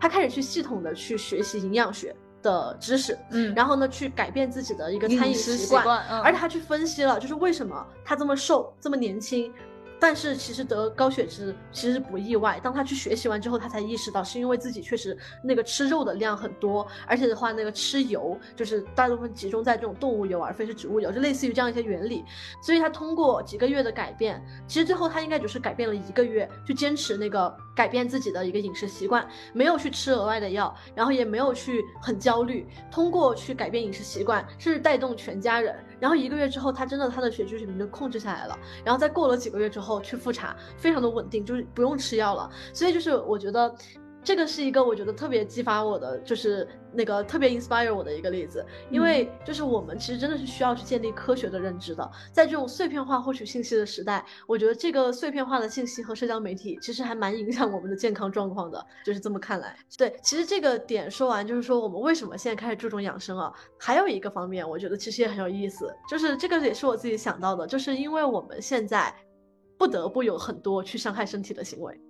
[0.00, 2.14] 他开始去系统的去学习营养学。
[2.46, 9.52] 的知识，嗯，然后呢，去改变自己的一个餐饮习惯，而且他去分析了，就是为什么他这么瘦，这么年轻。
[9.98, 12.60] 但是其实得高血脂其实不意外。
[12.62, 22.24] 当他去学习完之后，他才意识到是因为自己确实那个吃肉的量很多，而且的话那个吃油就是大部分集中在这种动物油而非是植物油，就类似于这样一些原理。
[22.62, 32.66] 所以他通过几个月的改变，其实最后他应该只是改变了一个月，去坚持那个改变自己的一个饮食习惯，没有去吃额外的药，然后也没有去很焦虑。
[32.90, 35.76] 通过去改变饮食习惯，甚至带动全家人。
[35.98, 38.58] 然后一个月之后，他真的他的血脂水平就控制下来了。
[38.84, 42.50] 然后再过了几个月之后去复查，非常的稳定，就是不用吃药了。
[42.72, 43.74] 所以就是我觉得。
[44.26, 59.76] 这个是一个我觉得特别激发我的，就是那个特别 inspire 我的一个例子，因为就是我们其实真的是需要去建立科学的认知的，在这种碎片化获取信息的时代，我觉得这个碎片化的信息和社交媒体其实还蛮影响我们的健康状况的，就是这么看来。
[59.96, 63.52] 对，其实这个点说完，就是说我们为什么现在开始注重养生啊？
[63.78, 69.14] 还有一个方面，我觉得其实也很有意思，就是这个也是我自己想到的，就是因为我们现在
[69.78, 72.00] 不得不有很多去伤害身体的行为。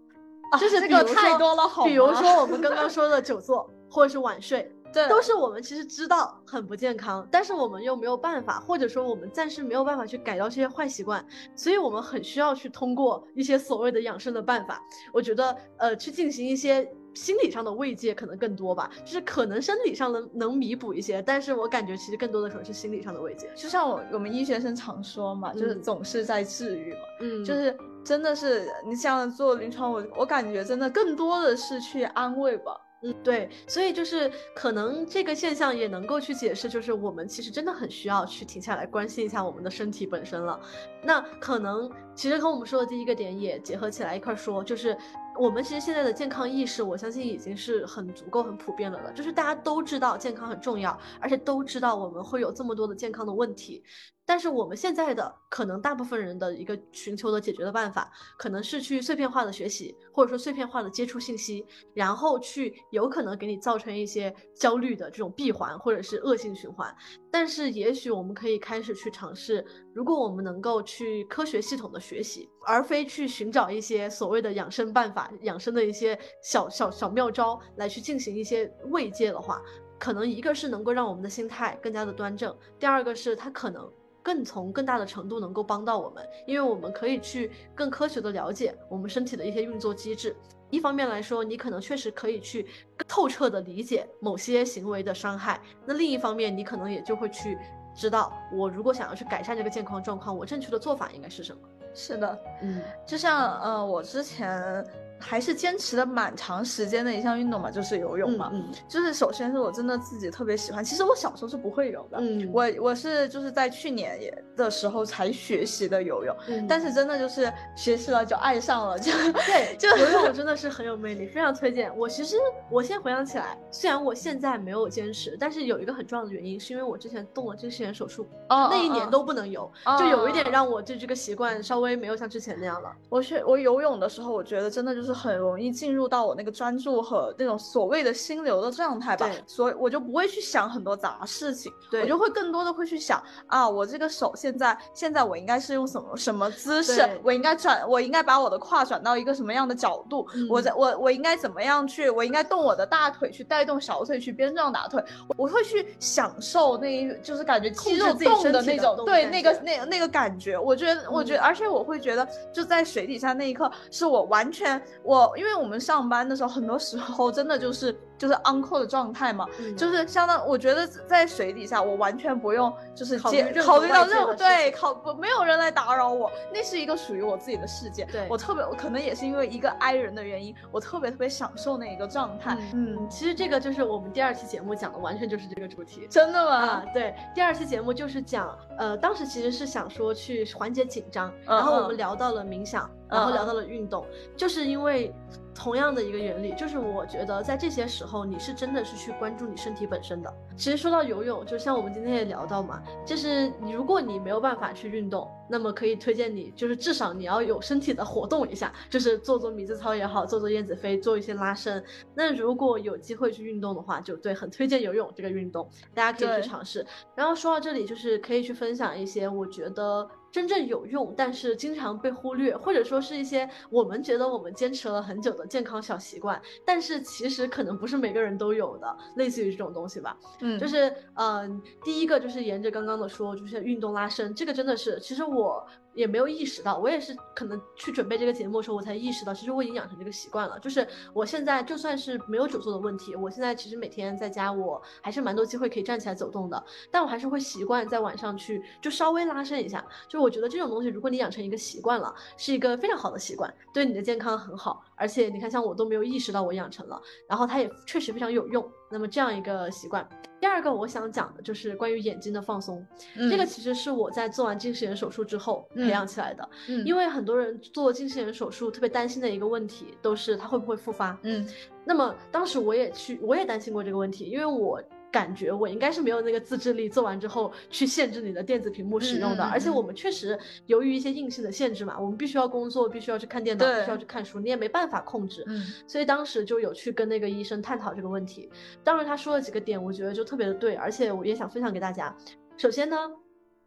[0.61, 11.27] 就是这个太多了，好比如说我们刚刚说的久坐或者是晚睡， 对，都是我们其实知道很不健康，但是我们又没有办法，或者说我们暂时没有办法去改掉这些坏习惯，
[11.57, 14.81] 所以我们很需要去通过一些所谓的养生的办法。
[15.13, 23.51] 我觉得，呃，去进行一些心理上的慰藉可能更多吧，就是可能生理上能能弥补一些，但是我感觉其实更多的可能是心理上的慰藉。
[23.57, 27.77] 就像我我们医学生常说嘛，就是总是在治愈嘛，嗯，就是。
[28.07, 32.81] 真的是你像做临床，我我感觉真的更多的是去安慰吧。
[33.03, 40.61] 嗯，对，所以就是可能这个现象也能够去解释，就是我们其实真的很需要去停下来关心一下我们的身体本身了。
[41.03, 44.97] 那可能其实和我们说的第一个点也结合起来一块说，就是
[45.39, 49.13] 我们其实现在的健康意识，我相信已经是很足够、很普遍了了。
[49.13, 53.83] 就是大家都知道健康很重要，而且都知道我们会有这么多的健康的问题。
[54.29, 66.93] 但是我们现在的可能大部分人的一个寻求的解决的办法，可能是去碎片化的学习，或者说碎片化的接触信息，然后去有可能给你造成一些焦虑的这种闭环或者是恶性循环。
[67.31, 79.63] 但是也许我们可以开始去尝试，如果我们能够去科学系统的学习，而非去寻找一些所谓的养生办法、养生的一些小小小妙招来去进行一些慰藉的话，
[80.01, 83.89] 可能一个是能够让我们的心态更加的端正，第二个是它可能。
[84.27, 90.35] 更从更大的程度能够帮到我们，因为我们可以去更科学的了解我们身体的一些运作机制。
[90.69, 92.67] 一方面来说，你可能确实可以去
[93.07, 97.57] 透彻的理解某些行为的伤害；那另一方面，你可能也就会去
[97.95, 101.63] 知道，我如果想要去改善这个健康状况，我正确的做法应该是什么。
[101.95, 104.85] 是的，嗯，就像呃，我之前。
[105.19, 108.51] 还是坚持了蛮长时间的一项运动嘛，就是游泳嘛。
[108.53, 110.85] 嗯，就是首先是我真的自己特别喜欢。
[110.85, 112.19] 其实我小时候是不会游的。
[112.21, 116.37] 嗯，我我是就是在去年也的时候才学习的游泳。
[116.49, 119.11] 嗯，但是真的就是学习了就爱上了，就
[119.47, 121.97] 对， 就游泳真的是很有魅力，非常推荐。
[121.97, 122.37] 我其实
[122.71, 132.93] 我现在回想起来，虽然我现在没有坚持，但是有一个很重要的原因，是因为我之前动了近视眼手术，哦那一年都不能游，就有一点让我对这个习惯稍微没有像之前那样了。
[133.09, 135.97] 我学我游泳的时候，我觉得真的就是很容易进。
[135.97, 155.03] 入到我那个专注和那种所谓的心流的状态吧，所以我就不会去想很多杂事情，我就会更多的会去想啊，我这个手现在现在我应该是用什么什么姿势，我应该转，我应该把我的胯转到一个什么样的角度，我在我我应该怎么样去，我应该动我的大腿去带动小腿去边状打腿，
[155.39, 165.77] 我会去享受那一就是感觉肌肉动的那种，对那个那那个感觉，我觉得我觉得，而且我会觉得就在水底下那一刻，是我完全我因为我们。
[165.87, 167.97] 上班的时候，很多时候真的就是。
[168.19, 178.05] 就是 uncle 的状态嘛，就是相当，我觉得在水底下，我完全不用就是接考虑到任何对考不没有人来打扰我，那是一个属于我自己的世界。
[178.07, 182.57] 对我特别，我可能也是因为一个 i 人的原因，我特别特别享受那一个状态。
[182.75, 186.07] 嗯，其实这个就是我们第二期节目讲的，完全就是这个主题。
[186.11, 186.57] 真的吗？
[186.57, 195.15] 啊，对，第二期节目就是讲，呃，当时其实是想说去缓解紧张，然后我们聊到了冥想，然后聊到了运动，就是因为。
[195.57, 200.33] 同样的一个原理，就是我觉得在这些时候，你是真的是去关注你身体本身的。
[200.57, 211.85] 其实说到游泳，就像我们今天也聊到嘛，就是如果你没有办法去运动，那么可以推荐你，就是至少你要有身体的活动一下，就是做做米字操也好，做做燕子飞，做一些拉伸。
[212.15, 216.85] 那如果有机会去运动的话，就对，很推荐游泳这个运动，大家可以去尝试。
[217.15, 220.09] 然后说到这里，就是可以去分享一些我觉得。
[220.33, 230.15] 真正有用，但是经常被忽略，或者说是一些我们觉得我们坚持了很久的健康小习惯，但是其实可能不是每个人都有的，类似于这种东西吧。
[230.47, 235.67] 嗯，就是嗯，第一个就是沿着刚刚的说，就是运动拉伸，这个真的是，其实我。
[235.97, 240.61] 也没有意识到，我也是可能去准备这个节目的时候，我才意识到，其实我已经养成这个习惯了。
[240.61, 246.63] 就是我现在就算是没有久坐的问题，我现在其实每天在家，我还是蛮多机会可以站起来走动的。
[246.91, 249.85] 但我还是会习惯在晚上去就稍微拉伸一下。
[250.07, 254.85] 就我觉得这种东西，如果你养成一个习惯了，是一个非常好的习惯，对你的健康很好。
[254.95, 258.67] 而且你看，像我都没有意识到我养成了，然后它也确实非常有用。
[258.89, 260.09] 那么这样一个习惯，
[260.41, 262.87] 第二个我想讲的就是关于眼睛的放松。
[263.29, 266.49] 这个其实是我在做完近视眼手术之后培养起来的。
[266.69, 271.19] 嗯，因为很多人做近视眼手术特别担心的一个问题，都是它会不会复发。
[271.23, 271.49] 嗯，
[271.85, 274.83] 那么当时我也去，我也担心过这个问题，因为我。
[275.13, 279.43] 感觉我应该是没有那个自制力，做完之后去限制你的电子屏幕使用的。
[279.45, 285.43] 而且我们确实由于一些硬性的限制嘛，我们必须要工作，必须要去看电脑，必须要去看书，你也没办法控制。
[285.47, 288.51] 嗯，所以当时就有去跟那个医生探讨这个问题。
[288.85, 292.15] 当时他说了几个点，我觉得就特别的对，而且我也想分享给大家。
[292.59, 292.97] 首先呢，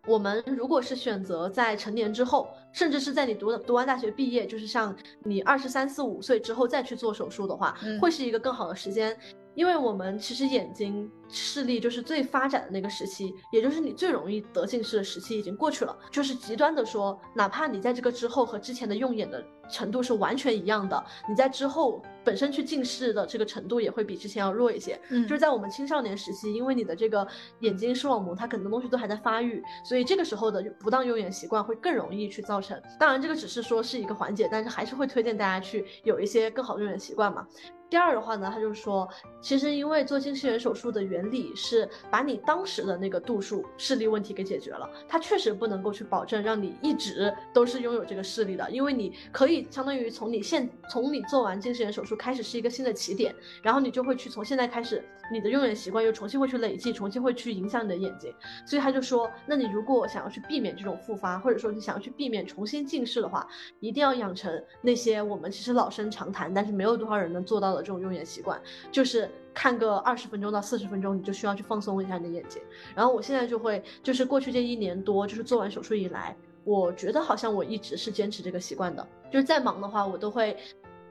[0.09, 9.15] 我们如果是选择在成年之后，甚至是在你读读完大学毕业，就是像你二十三四五岁之后再去做手术的话，会是一个更好的时间。
[9.53, 15.95] 因为我们其实眼睛视力就是最发展的那个时期，也就是你最容易得近视的时期已经过去了。
[16.11, 24.99] 就是极端的说，哪怕你在这个之后和之前的用眼的程度是完全一样的，你在之后本身去近视的这个程度也会比之前要弱一些。
[25.09, 27.27] 嗯，就是在我们青少年时期，因为你的这个
[27.59, 32.81] 眼睛视网膜它很多东西都还在发育，所以这个时候的不当用眼习惯会更容易去造成。
[32.99, 37.47] 当然，这个只是说是一个缓解，但是还是会推荐大家去有一些更好的用眼习惯嘛。
[37.89, 39.09] 第二的话呢，他就说，
[39.41, 58.33] 其实因为做近视眼手术的原原理是把你当时的那个度数视力问题给解决了，它确实不能够去保证让你一直都是拥有这个视力的，因为你可以相当于从你现从你做完近视眼手术开始是一个新的起点，然后你就会去从现在开始，你的用眼习惯又重新会去累计，重新会去影响你的眼睛，
[58.65, 63.45] 所以他就说，那你如果想要去避免这种复发，或者说你想要去避免重新近视的话，
[63.81, 67.79] 一定要养成那些我们其实老生常谈，但是没有多少人能做到的。
[67.79, 68.61] 这种用眼习惯，
[68.91, 72.61] 就是看个二十分钟到四十分钟，你就需要去放松一下你的眼睛。
[72.95, 80.57] 然后我现在就会，就是过去这一年多，就是做完手术以来，我觉得好像我一直是坚持这个习惯的，就是再忙的话，我都会。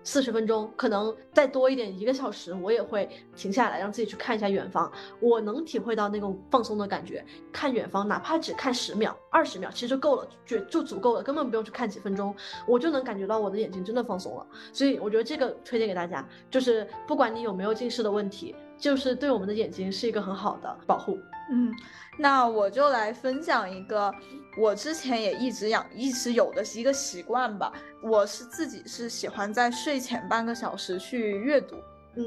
[0.04, 4.90] 四十分钟，可能再多一点，一个小时，我也会停下来，让自己去看一下远方。
[5.20, 7.24] 我能体会到那种放松的感觉。
[7.52, 12.34] 看远方，哪怕只看十秒、二十秒，其实就够了，就就足够了，根本不用去看几分钟，
[12.66, 14.46] 我就能感觉到我的眼睛真的放松了。
[14.72, 21.18] 所以我觉得这个推荐给大家，就是不管你有没有近视的问题，就是对我们的眼睛是一个很好的保护。
[21.50, 21.72] 嗯，
[22.18, 24.12] 那我就来分享一个
[24.58, 27.72] 我之前也一直养、一直有的一个习惯吧。
[28.02, 31.76] 我是自己是喜欢在睡前半个小时去阅读。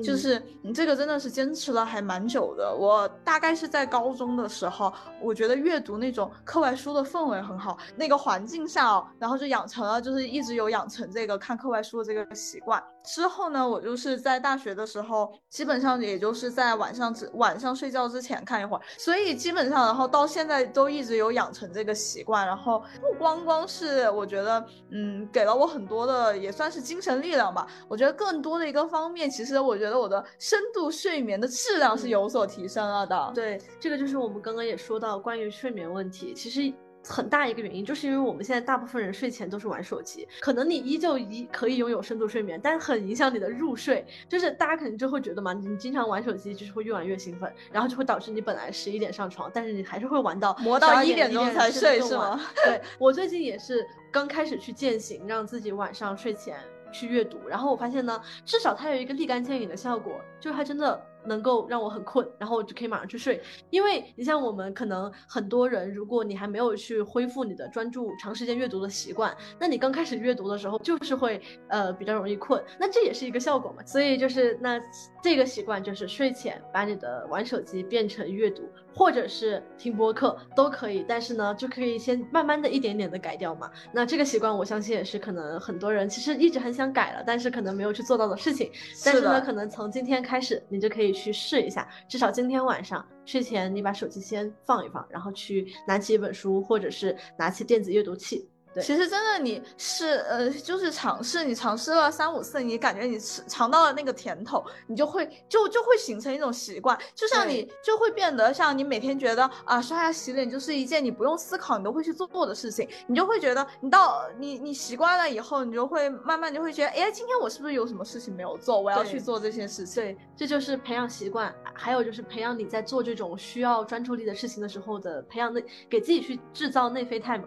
[0.02, 2.74] 就是你这个真的是坚持了还蛮久的。
[2.74, 12.82] 我大概是在高中的时候，我觉得阅读那种课外书的氛围很好，那个环境下，哦然后就养成了，就是一直有养成这个看课外书的这个习惯。
[13.04, 22.48] 之后呢，我就是在大学的时候，基本上也就是在晚上之晚上睡觉之前看一会儿，所以基本上，然后到现在都一直有养成这个习惯。
[22.48, 27.68] 然后不光光是我觉得，嗯，给了我很多的也算是精神力量吧。
[27.90, 29.82] 我觉得更多的一个方面，其实我。
[29.82, 33.32] 觉得我的深度睡眠的质量是有所提升了的。
[33.34, 36.72] 对，这个就是我们刚刚也说到关于睡眠问题，其实
[37.04, 44.06] 很大一个原因就是因为我们现在大部分人睡前都是玩手机，可能你依旧一可以拥有深度睡眠，但是很影响你的入睡。
[44.30, 52.40] 就是大家可能就会觉得嘛，你经常玩手机就是会越玩越兴奋，然后就会导致你本来十一点上床，但是你还是会玩到磨到一点钟才睡，是吗？
[52.64, 56.58] 对我最近也是刚开始去践行，让自己晚上睡前。
[56.94, 63.42] 去阅读，然后我发现呢，至少它有一个立竿见影的效果，就是它真的能够让我很困，然后我就可以马上去睡。
[63.70, 73.84] 因为你像我们可能很多人，如果你还没有去恢复你的专注长时间阅读的习惯，那你刚开始阅读的时候就是会呃比较容易困，那这也是一个效果嘛。
[73.86, 74.80] 所以就是那
[75.24, 83.70] 这个习惯就是睡前把你的玩手机变成阅读，或者是听播客都可以，但是呢就可以先慢慢的一点点的改掉嘛。
[83.92, 88.72] 那这个习惯我相信也是可能很多人其实一直很想改了，但是可能没有去做到的事情。
[89.06, 98.51] 但是呢，可能从今天开始你就可以去试一下，至少今天晚上睡前你把手机先放一放，然后去拿起一本书，或者是拿起电子阅读器。
[98.80, 120.02] 其实真的你是呃，就是尝试，你尝试了三五次，你感觉你吃尝到了那个甜头，你就会就就会形成一种习惯，就像你就会变得像你每天觉得啊刷牙洗脸就是一件你不用思考你都会去做做的事情，你就会觉得你到你你习惯了以后，你就会慢慢就会觉得，哎，今天我是不是有什么事情没有做，我要去做这些事情。
[120.02, 127.44] 对，这就是培养习惯，还有就是培养你在做这种需要专注力的事情的时候的培养内，给自己去制造内啡肽嘛。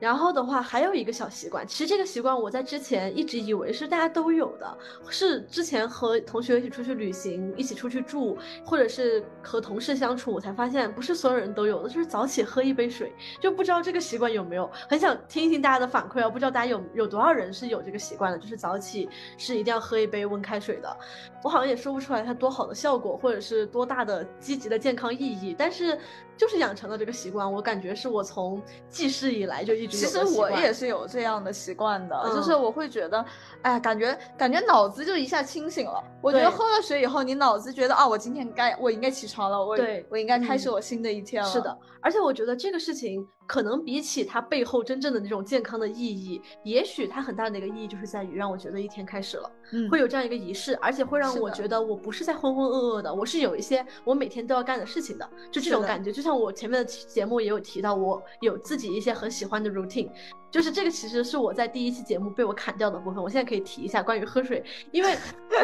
[0.00, 4.78] 然后的话，还有一个小习惯，其实这个习惯我在之前一直以为是大家都有的，
[5.08, 8.36] 是之前和同学一起出去旅行，一起出去住，
[8.66, 20.96] 或者是和同事相处，我才发现不是所有人都有的，就是早起喝一杯水，就不知道这个习惯有没有，很想听一听大家的反馈啊，不知道大家有有多少人是有这个习惯的，就是早起是一定要喝一杯温开水的，
[21.42, 25.98] 我好像也说不出来它多好的效果，或者是多大的积极的健康意义，但是。
[26.36, 29.96] 就是养成了这个习惯，我感觉是我从记事以来就一直。
[29.96, 33.24] 其实我也是有这样的习惯的，就是我会觉得，
[33.62, 36.02] 哎，感觉感觉脑子就一下清醒了。
[36.20, 39.78] 我觉得喝了水以后，你脑子觉得啊，我今天该我应该起床了，我
[40.08, 41.48] 我应该开始我新的一天了。
[41.48, 43.26] 是的，而且我觉得这个事情。
[43.46, 56.10] 可能比起它背后真正的那种健康的意义，也许它很大的一个意义就是在于让我觉得一天开始了，嗯，会有这样一个仪式，而且会让我觉得我不是在浑浑噩噩的，我是有一些我每天都要干的事情的，就这种感觉。
[56.10, 60.10] 就像我前面的节目也有提到，我有自己一些很喜欢的 routine。
[60.54, 63.20] 就是这个，其实是我在第一期节目被我砍掉的部分。
[63.20, 65.12] 我现在可以提一下关于喝水，因为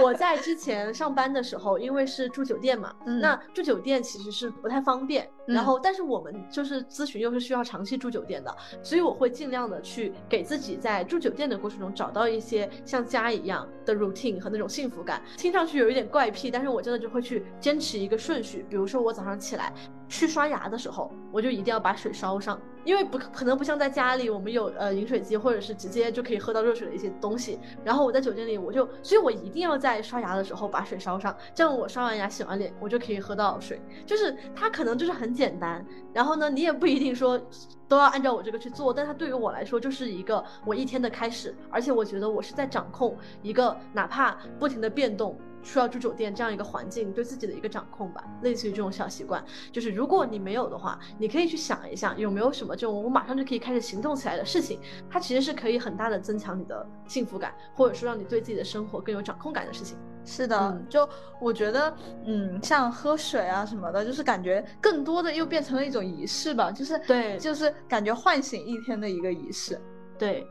[0.03, 5.31] 我在之前上班的时候，因为是住酒店嘛，那住酒店其实是不太方便。
[5.47, 15.23] 然后，但是我们就是咨询又是需要长期住酒店的，所以我会尽量的去给自己在住酒店的过程中找到一些像家一样的 routine 和那种幸福感。
[15.37, 18.67] 听上去有一点怪癖，但是我真的就会去坚持一个顺序。
[18.69, 19.73] 比如说我早上起来
[20.11, 22.61] 去刷牙的时候，我就一定要把水烧上。
[22.83, 27.61] 因为不可能不像在家里，我们有呃饮水机或者是直接就可以喝到热水的一些东西。
[27.85, 33.79] 然后我在酒店里，我就，所以我一定要在刷牙的时候把水烧上，这样我刷完牙洗完脸，我就可以喝到水。
[34.07, 35.85] 就是它可能就是很简单，
[36.15, 37.39] 然后呢，你也不一定说
[37.87, 45.39] 都要按照我这个去做，但它对于我来说就是一个我一天的开始，而且我觉得我是在掌控一个哪怕不停的变动。
[45.63, 49.45] 需要住酒店这样一个环境，对自己的一个掌控吧，类似于这种小习惯。
[49.73, 59.97] 就是如果你没有的话，你可以去想一下，有没有什么这种我马上就可以开始行动起来的事情，它其实是可以很大的增强你的幸福感，或者说让你对自己的生活更有掌控感的事情。
[60.25, 61.09] 是的，就
[61.41, 61.95] 我觉得，
[62.27, 69.81] 嗯，像喝水啊什么的，就是感觉更多的又变成了一种仪式吧，就是对，就是感觉唤醒一天的一个仪式，
[70.19, 70.47] 对。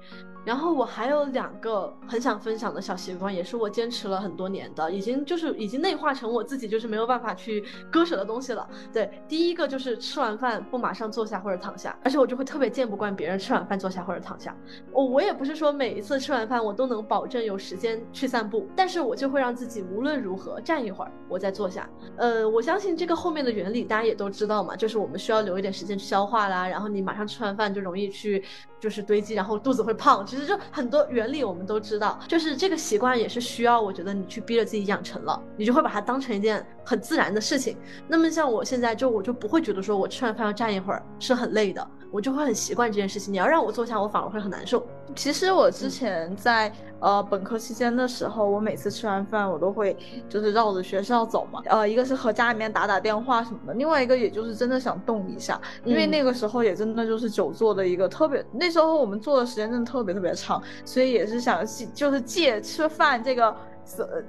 [0.46, 8.68] 然后我还有两个很想分享的小习惯，也是我坚持了很多年的，已经就是已经内化成我自己就是没有办法去割舍的东西了。
[8.92, 14.56] 对，第一个就是吃完饭不马上坐下或者躺下，而且我就会特别见不惯别人吃完饭坐下或者躺下。
[14.92, 21.90] 我我也不是说每一次吃完饭我都能保证有时间去散步，但是我就会让自己无论如何站一会儿，我再坐下。
[22.18, 28.44] 呃，我相信这个后面的原理大家也都知道嘛，就是我们需要留一点时间去消化啦，然后你马上吃完饭就容易去。
[28.80, 30.26] 就是堆积，然后肚子会胖。
[30.26, 37.78] 其实就很多原理我们都知道，就是这个习惯也是需要，我觉得你去逼着自己养成了，你就会把它当成一件很自然的事情。
[38.08, 41.88] 那么像我现在就我就不会觉得说我吃完饭要站一会儿是很累的。
[42.12, 43.34] 我就会很习惯这件事情。
[43.34, 44.86] 你要让我坐下，我反而会很难受。
[45.16, 49.96] 其实我之前在呃本科期间的时候，我每次吃完饭，我都会
[50.28, 51.62] 就是绕着学校走嘛。
[51.66, 63.56] 呃，一个是和家里面打打电话什么的，另外一个也就是真的想动一下，因为那个时候也真的就是久坐的一个特别，那时候我们坐的时间真的特别特别长，所以也是想就是借吃饭这个，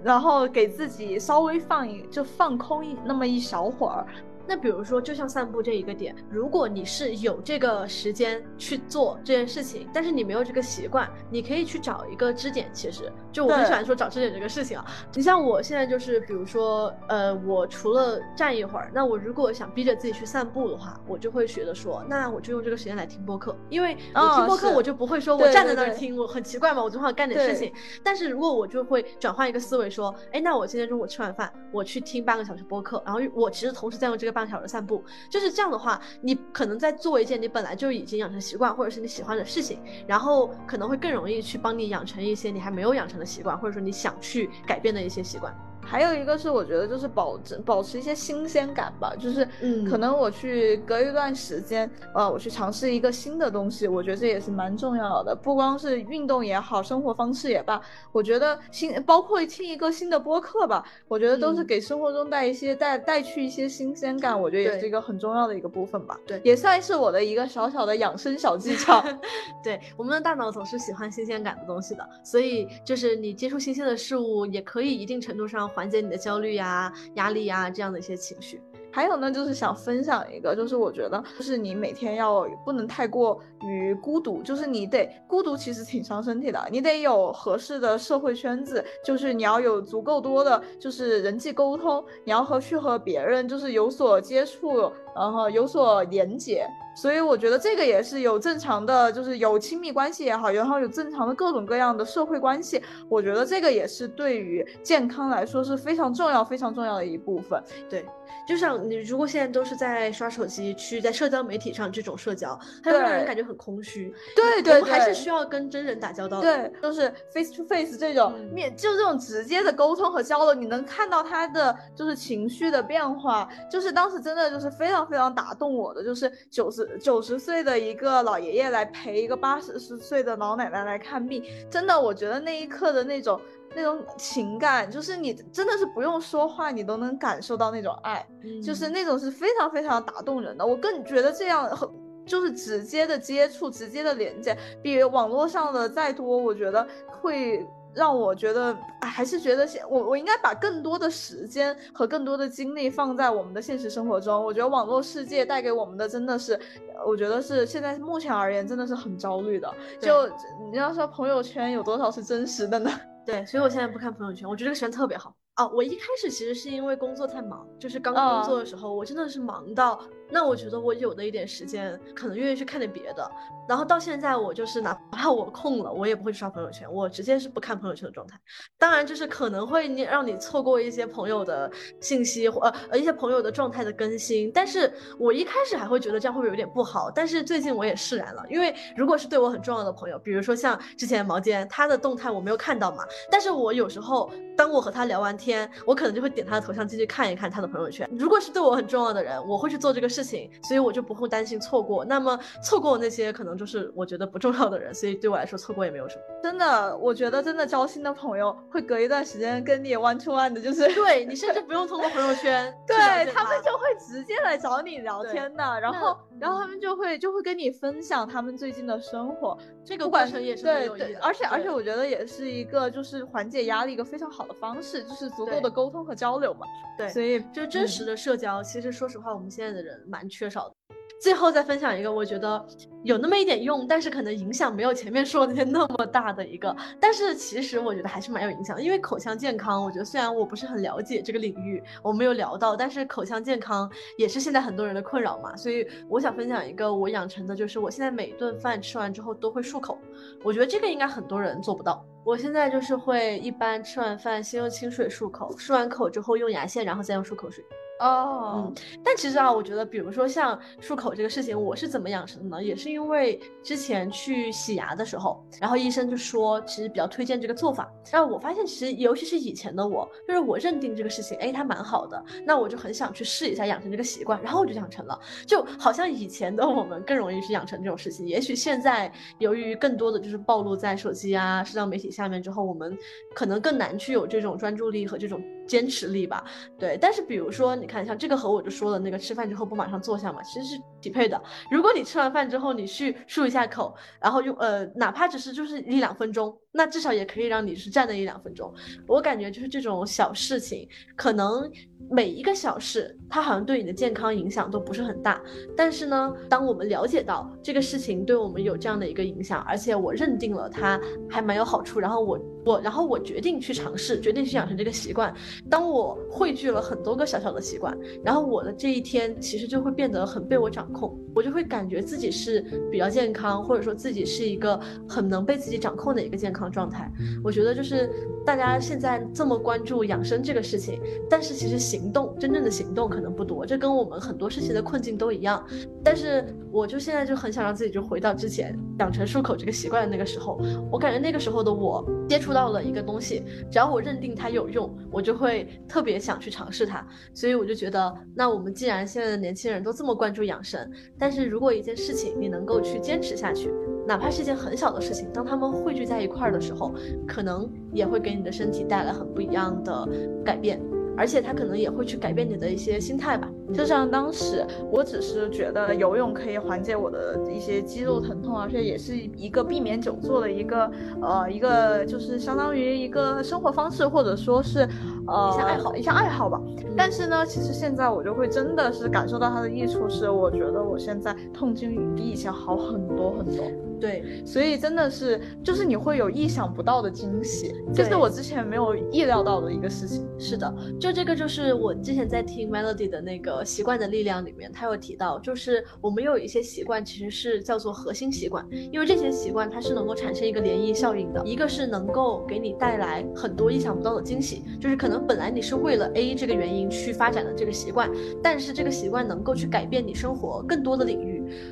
[0.03, 4.07] 然后给自己稍微放一就放空一那么一小会儿。
[4.51, 12.69] 那比如说，就像散步这一个点，如果你是有这个时间去做这件事情，但是你没有这个习惯，你可以去找一个支点。
[12.73, 14.85] 其实，就我很喜欢说找支点这个事情啊。
[15.15, 27.73] 你像我现在就是，比如说，呃，我除了站一会儿，那我如果想逼着自己去散步的话，我就会学着说，那我就用这个时间来听播客，因为我听播客我就不会说我站在那儿听，我很奇怪嘛，我总想干点事情。
[28.03, 45.55] 但是如果我就会转换一个思维说，哎，那我今天中午吃完饭，我去听半个小时播客，然后我其实同时在用这个半小时散步，就是这样的话，你可能在做一件你本来就已经养成习惯或者是你喜欢的事情，然后可能会更容易去帮你养成一些你还没有养成的习惯，或者说你想去改变的一些习惯。
[45.83, 55.35] 还有一个是，我觉得就是保持保持一些新鲜感吧，就是，嗯，可能我去隔一段时间，呃，我去尝试一个新的东西，我觉得这也是蛮重要的。
[55.35, 57.81] 不光是运动也好，生活方式也罢，
[58.13, 66.19] 我觉得新包括听一个新的播客吧，我觉得都是给生活中带一些带带去一些新鲜感，我觉得也是一个很重要的一个部分吧。
[66.27, 69.03] 对，也算是我的一个小小的养生小技巧。
[69.65, 75.70] 对，我们的大脑总是喜欢新鲜感的东西的，所以就是你接触新鲜的事物，也可以一定程度上。
[75.75, 78.61] 缓解你的焦虑呀、压力呀这样的一些情绪。
[78.93, 86.61] 还有呢，就是想分享一个，就是我觉得，就是你每天要不能太过于孤独，就是你得孤独，其实挺伤身体的。
[86.73, 96.67] 你得有合适的社会圈子，就是你要有足够多的，就是人际沟通，你要和去和别人就是有所接触，然后有所连接。
[96.97, 102.83] 所以我觉得这个也是有正常的，就是有亲密关系也好，然后有正常的各种各样的社会关系。
[103.09, 107.63] 我觉得这个也是对于健康来说是非常重要、非常重要的一部分。
[107.89, 108.05] 对。
[108.47, 114.13] 就像你如果现在都是在刷手机，去在社交媒体上这种社交，它会让人感觉很空虚。
[114.35, 116.41] 对对，我们还是需要跟真人打交道。
[116.41, 123.49] 对，就是 face to face 这种面，就这种直接的沟通和交流，你能看到他的就是情绪的变化。
[123.71, 133.41] 就是当时真的就是非常非常打动我的，就是九十九十岁的一个老爷爷来陪一个八十十岁的老奶奶来看病，真的，我觉得那一刻的那种。
[133.73, 138.27] 那种情感，就是你真的是不用说话，你都能感受到那种爱，
[138.61, 140.67] 就是那种是非常非常打动人的。
[140.67, 141.89] 我更觉得这样很，
[142.27, 147.65] 就是直接的接触，直接的连接，比网络上的再多，我觉得会
[147.95, 154.45] 让我觉得，还是觉得现我我应该把更多的时间和更多的精力放在我们的现实生活中。
[154.45, 156.59] 我觉得网络世界带给我们的真的是，
[157.07, 159.73] 我觉得是现在目前而言真的是很焦虑的。
[160.01, 160.29] 就
[160.71, 162.91] 你要说朋友圈有多少是真实的呢？
[163.27, 165.35] 对，所以我现在不看朋友圈，我觉得这个时间特别好。
[165.55, 170.01] 啊，我一开始其实是因为工作太忙，就是刚工作的时候，我真的是忙到，
[170.31, 173.31] 那我觉得我有的一点时间，可能愿意去看点别的。
[173.69, 178.37] 然后到现在，我就是哪怕我空了，我也不会刷朋友圈，我直接是不看朋友圈的状态。
[178.79, 181.71] 当然，就是可能会你让你错过一些朋友的
[182.01, 184.51] 信息，或呃呃一些朋友的状态的更新。
[184.53, 187.11] 但是我一开始还会觉得这样会不会有点不好？
[187.15, 196.31] 但是最近我也释然了，因为如果是对我很重要的朋友，比如说像之前毛尖，他的动态我没有看到嘛，但是我有时候当我和他聊完天，我可能就会。
[196.31, 198.09] 点他的头像进去看一看他的朋友圈。
[198.17, 202.05] 如果是对我很重要的人，我会去做这个事情，所以我就不会担心错过。
[202.05, 206.23] 那么错过那些可能就是我觉得不重要的人，所以对我来说错过也没有什么。
[206.43, 212.97] 真的，我觉得真的交心的朋友会隔一段时间跟你 one to one 的，就是对你甚至不用通过朋友圈， 对
[213.33, 226.15] 他们就会直接来找你聊天的，然后然后他们就会就会跟你分享他们最近的生活，这个过程也是对对，而且而且我觉得也是一个就是缓解压力一个非常好的方式，就是足够的沟通和。
[226.21, 226.67] 交流嘛，
[226.99, 230.75] 对，所以就真实的社交，其实说实话，我们现在的人蛮缺少的。
[231.21, 232.67] 最后再分享一个，我觉得
[233.05, 236.75] 有那么一点用，但是可能影响没有前面说的那些那么大的一个。
[236.99, 245.55] 但是其实我觉得还是蛮有影响，因为口腔健康，我觉得虽然我不是很了解这个领域，我没有聊到，但是口腔健康也是现在很多人的困扰嘛。
[245.55, 249.99] 所以我想分享一个我养成的，就是我现在每顿饭吃完之后都会漱口。
[250.43, 252.03] 我觉得这个应该很多人做不到。
[252.25, 257.63] 我现在就是会一般吃完饭先用清水漱口，漱完口之后用牙线，然后再用漱口水。
[258.01, 258.75] 哦，嗯，
[259.05, 262.65] 但其实啊，我觉得，比如说像漱口这个事情，我是怎么养成的呢？
[262.65, 267.93] 也是因为之前去洗牙的时候，然后医生就说，其实比较推荐这个做法。
[268.11, 275.21] 然后我发现，其实尤其是以前的我，就是我认定这个事情，哎，它蛮好的，那我就很想去试一下，养成这个习惯，然后我就养成了。
[275.47, 282.97] 就好像以前的我们更容易去养成这种事情，也许现在由于更多的就是暴露在手机啊、社交媒体下面之后，我们
[283.35, 285.39] 可能更难去有这种专注力和这种。
[285.71, 286.45] 坚持力吧，
[286.77, 286.99] 对。
[287.01, 291.41] 但是比如说，你看，像这个和我就说的那个吃饭之后不马上坐下嘛，其实是匹配的。
[291.71, 298.73] 如果你吃完饭之后，你去漱一下口，然后用呃，哪怕只是就是一两分钟，那至少也可以让你是站那一两分钟。
[299.07, 301.71] 我感觉就是这种小事情，可能
[302.09, 305.41] 每一个小事，它好像对你的健康影响都不是很大。
[305.77, 315.35] 但是呢，当我们了解到这个事情对我们有这样的一个影响，而且我认定了它还蛮有好处，然后我我然后我决定去尝试，决定去养成这个习惯。
[315.69, 322.61] 当我汇聚了很多个小小的习惯，然后我的这一天其实就会变得很被我掌控，我就会感觉自己是
[322.93, 326.60] 比较健康，或者说自己是一个很能被自己掌控的一个健康。
[326.69, 327.09] 状态，
[327.45, 328.11] 我觉得就是
[328.45, 335.65] 大家现在这么关注养生这个事情，但是其实行动真正的行动可能不多，这跟我们很多事情的困境都一样。
[336.03, 347.07] 但是我就现在就很想让自己就回到之前养成漱口这个习惯的那个时候，我感觉那个时候的我接触到了一个东西，只要我认定它有用，我就会特别想去尝试它。
[347.35, 353.71] 所以我就觉得，那我们既然现在的年轻人都这么关注养生，但是如果一件事情你能够去坚持下去。
[354.11, 356.93] 哪怕是一件很小的事情，当他们汇聚在一块儿的时候，
[357.29, 360.09] 可能也会给你的身体带来很不一样的
[360.45, 360.81] 改变。
[361.17, 363.47] 而且它可能也会去改变你的一些心态吧。
[363.75, 370.91] 就像当时，我只是觉得游泳可以缓解我的一些肌肉疼痛，而且也是一个避免久坐的一个
[371.21, 374.89] 呃一个就是相当于一个生活方式，或者说是
[375.27, 376.59] 呃一项爱好一项爱好吧。
[376.97, 383.67] 但是呢，其实现在我就会真的是感受到它的益处，是我觉得我现在痛经比以前好很多很多。
[384.01, 390.27] 对，所以真的是就是你会有意想不到的惊喜，这是我之前没有意料到的一个事情。
[390.39, 391.11] 是的，就。
[391.21, 408.09] 这个就是我之前在听 Melody 的那个习惯的力量里面，他有提到，就是我们有一些习惯其实是叫做核心习惯，因为这些习惯它是能够产生一个涟漪效应的，一个是能够给你带来很多意想不到的惊喜，就是可能本来你是为了 A 这个原因去发展的这个习惯，
[408.43, 411.30] 但是这个习惯能够去改变你生活更多的领域。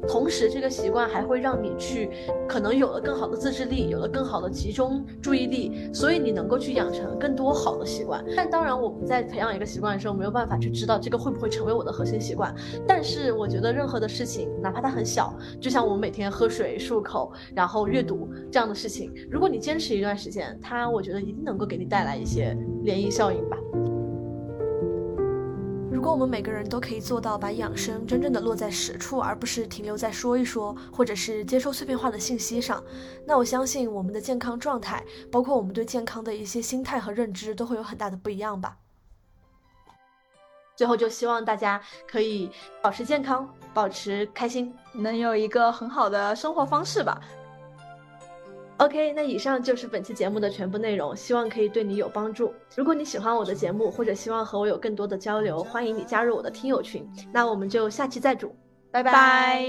[0.09, 2.11] 同时，这个习惯还会让你去，
[2.49, 8.25] 可能有了更好的自制力，有了更好的集中注意力，所以你能够去养成更多好的习惯。
[8.37, 12.55] 但当然，我们在培养一个习惯的时候，没有办法去知道这个会不会成为我的核心习惯。
[12.87, 23.57] 但是，我觉得任何的事情，哪怕它很小，就像我们每天喝水、漱口，然后阅读这样的事情，如果你坚持一段时间，它我觉得一定能够给你带来一些涟漪效应吧。
[25.99, 32.81] 如果我们每个人都可以做到把养生真正的落在实处，而不是停留在说一说或者是接收碎片化的信息上，
[33.27, 38.77] 那我相信我们的健康状态，包括我们对健康的一些心态和认知，都会有很大的不一样吧。
[40.77, 42.49] 最后就希望大家可以
[42.81, 47.21] 保持健康，保持开心，能有一个很好的生活方式吧。
[48.79, 52.55] OK，那以上就是本期节目的全部内容，希望可以对你有帮助。
[52.77, 57.05] 如果你喜欢我的节目，或者希望和我有更多的交流，欢迎你加入我的听友群。
[57.33, 58.55] 那我们就下期再煮，
[58.93, 59.67] 拜拜。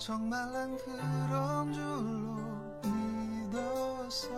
[0.00, 2.36] 정말 난 그런 줄로
[3.50, 4.28] 믿었어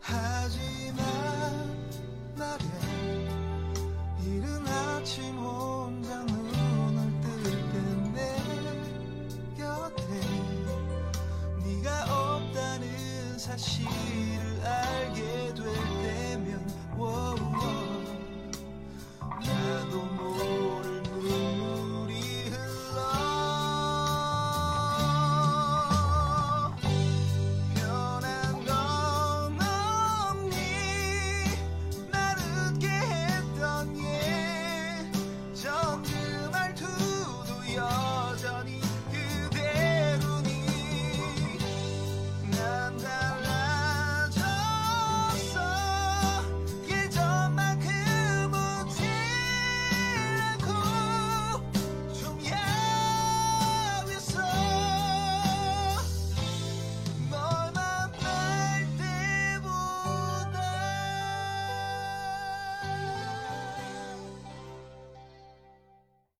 [0.00, 1.04] 하지만
[2.36, 2.56] 말야
[4.22, 7.42] 이른 아침 혼자 눈을 뜰
[7.72, 7.76] 때
[8.14, 8.36] 내
[9.58, 10.04] 곁에
[11.64, 13.84] 네가 없다는 사실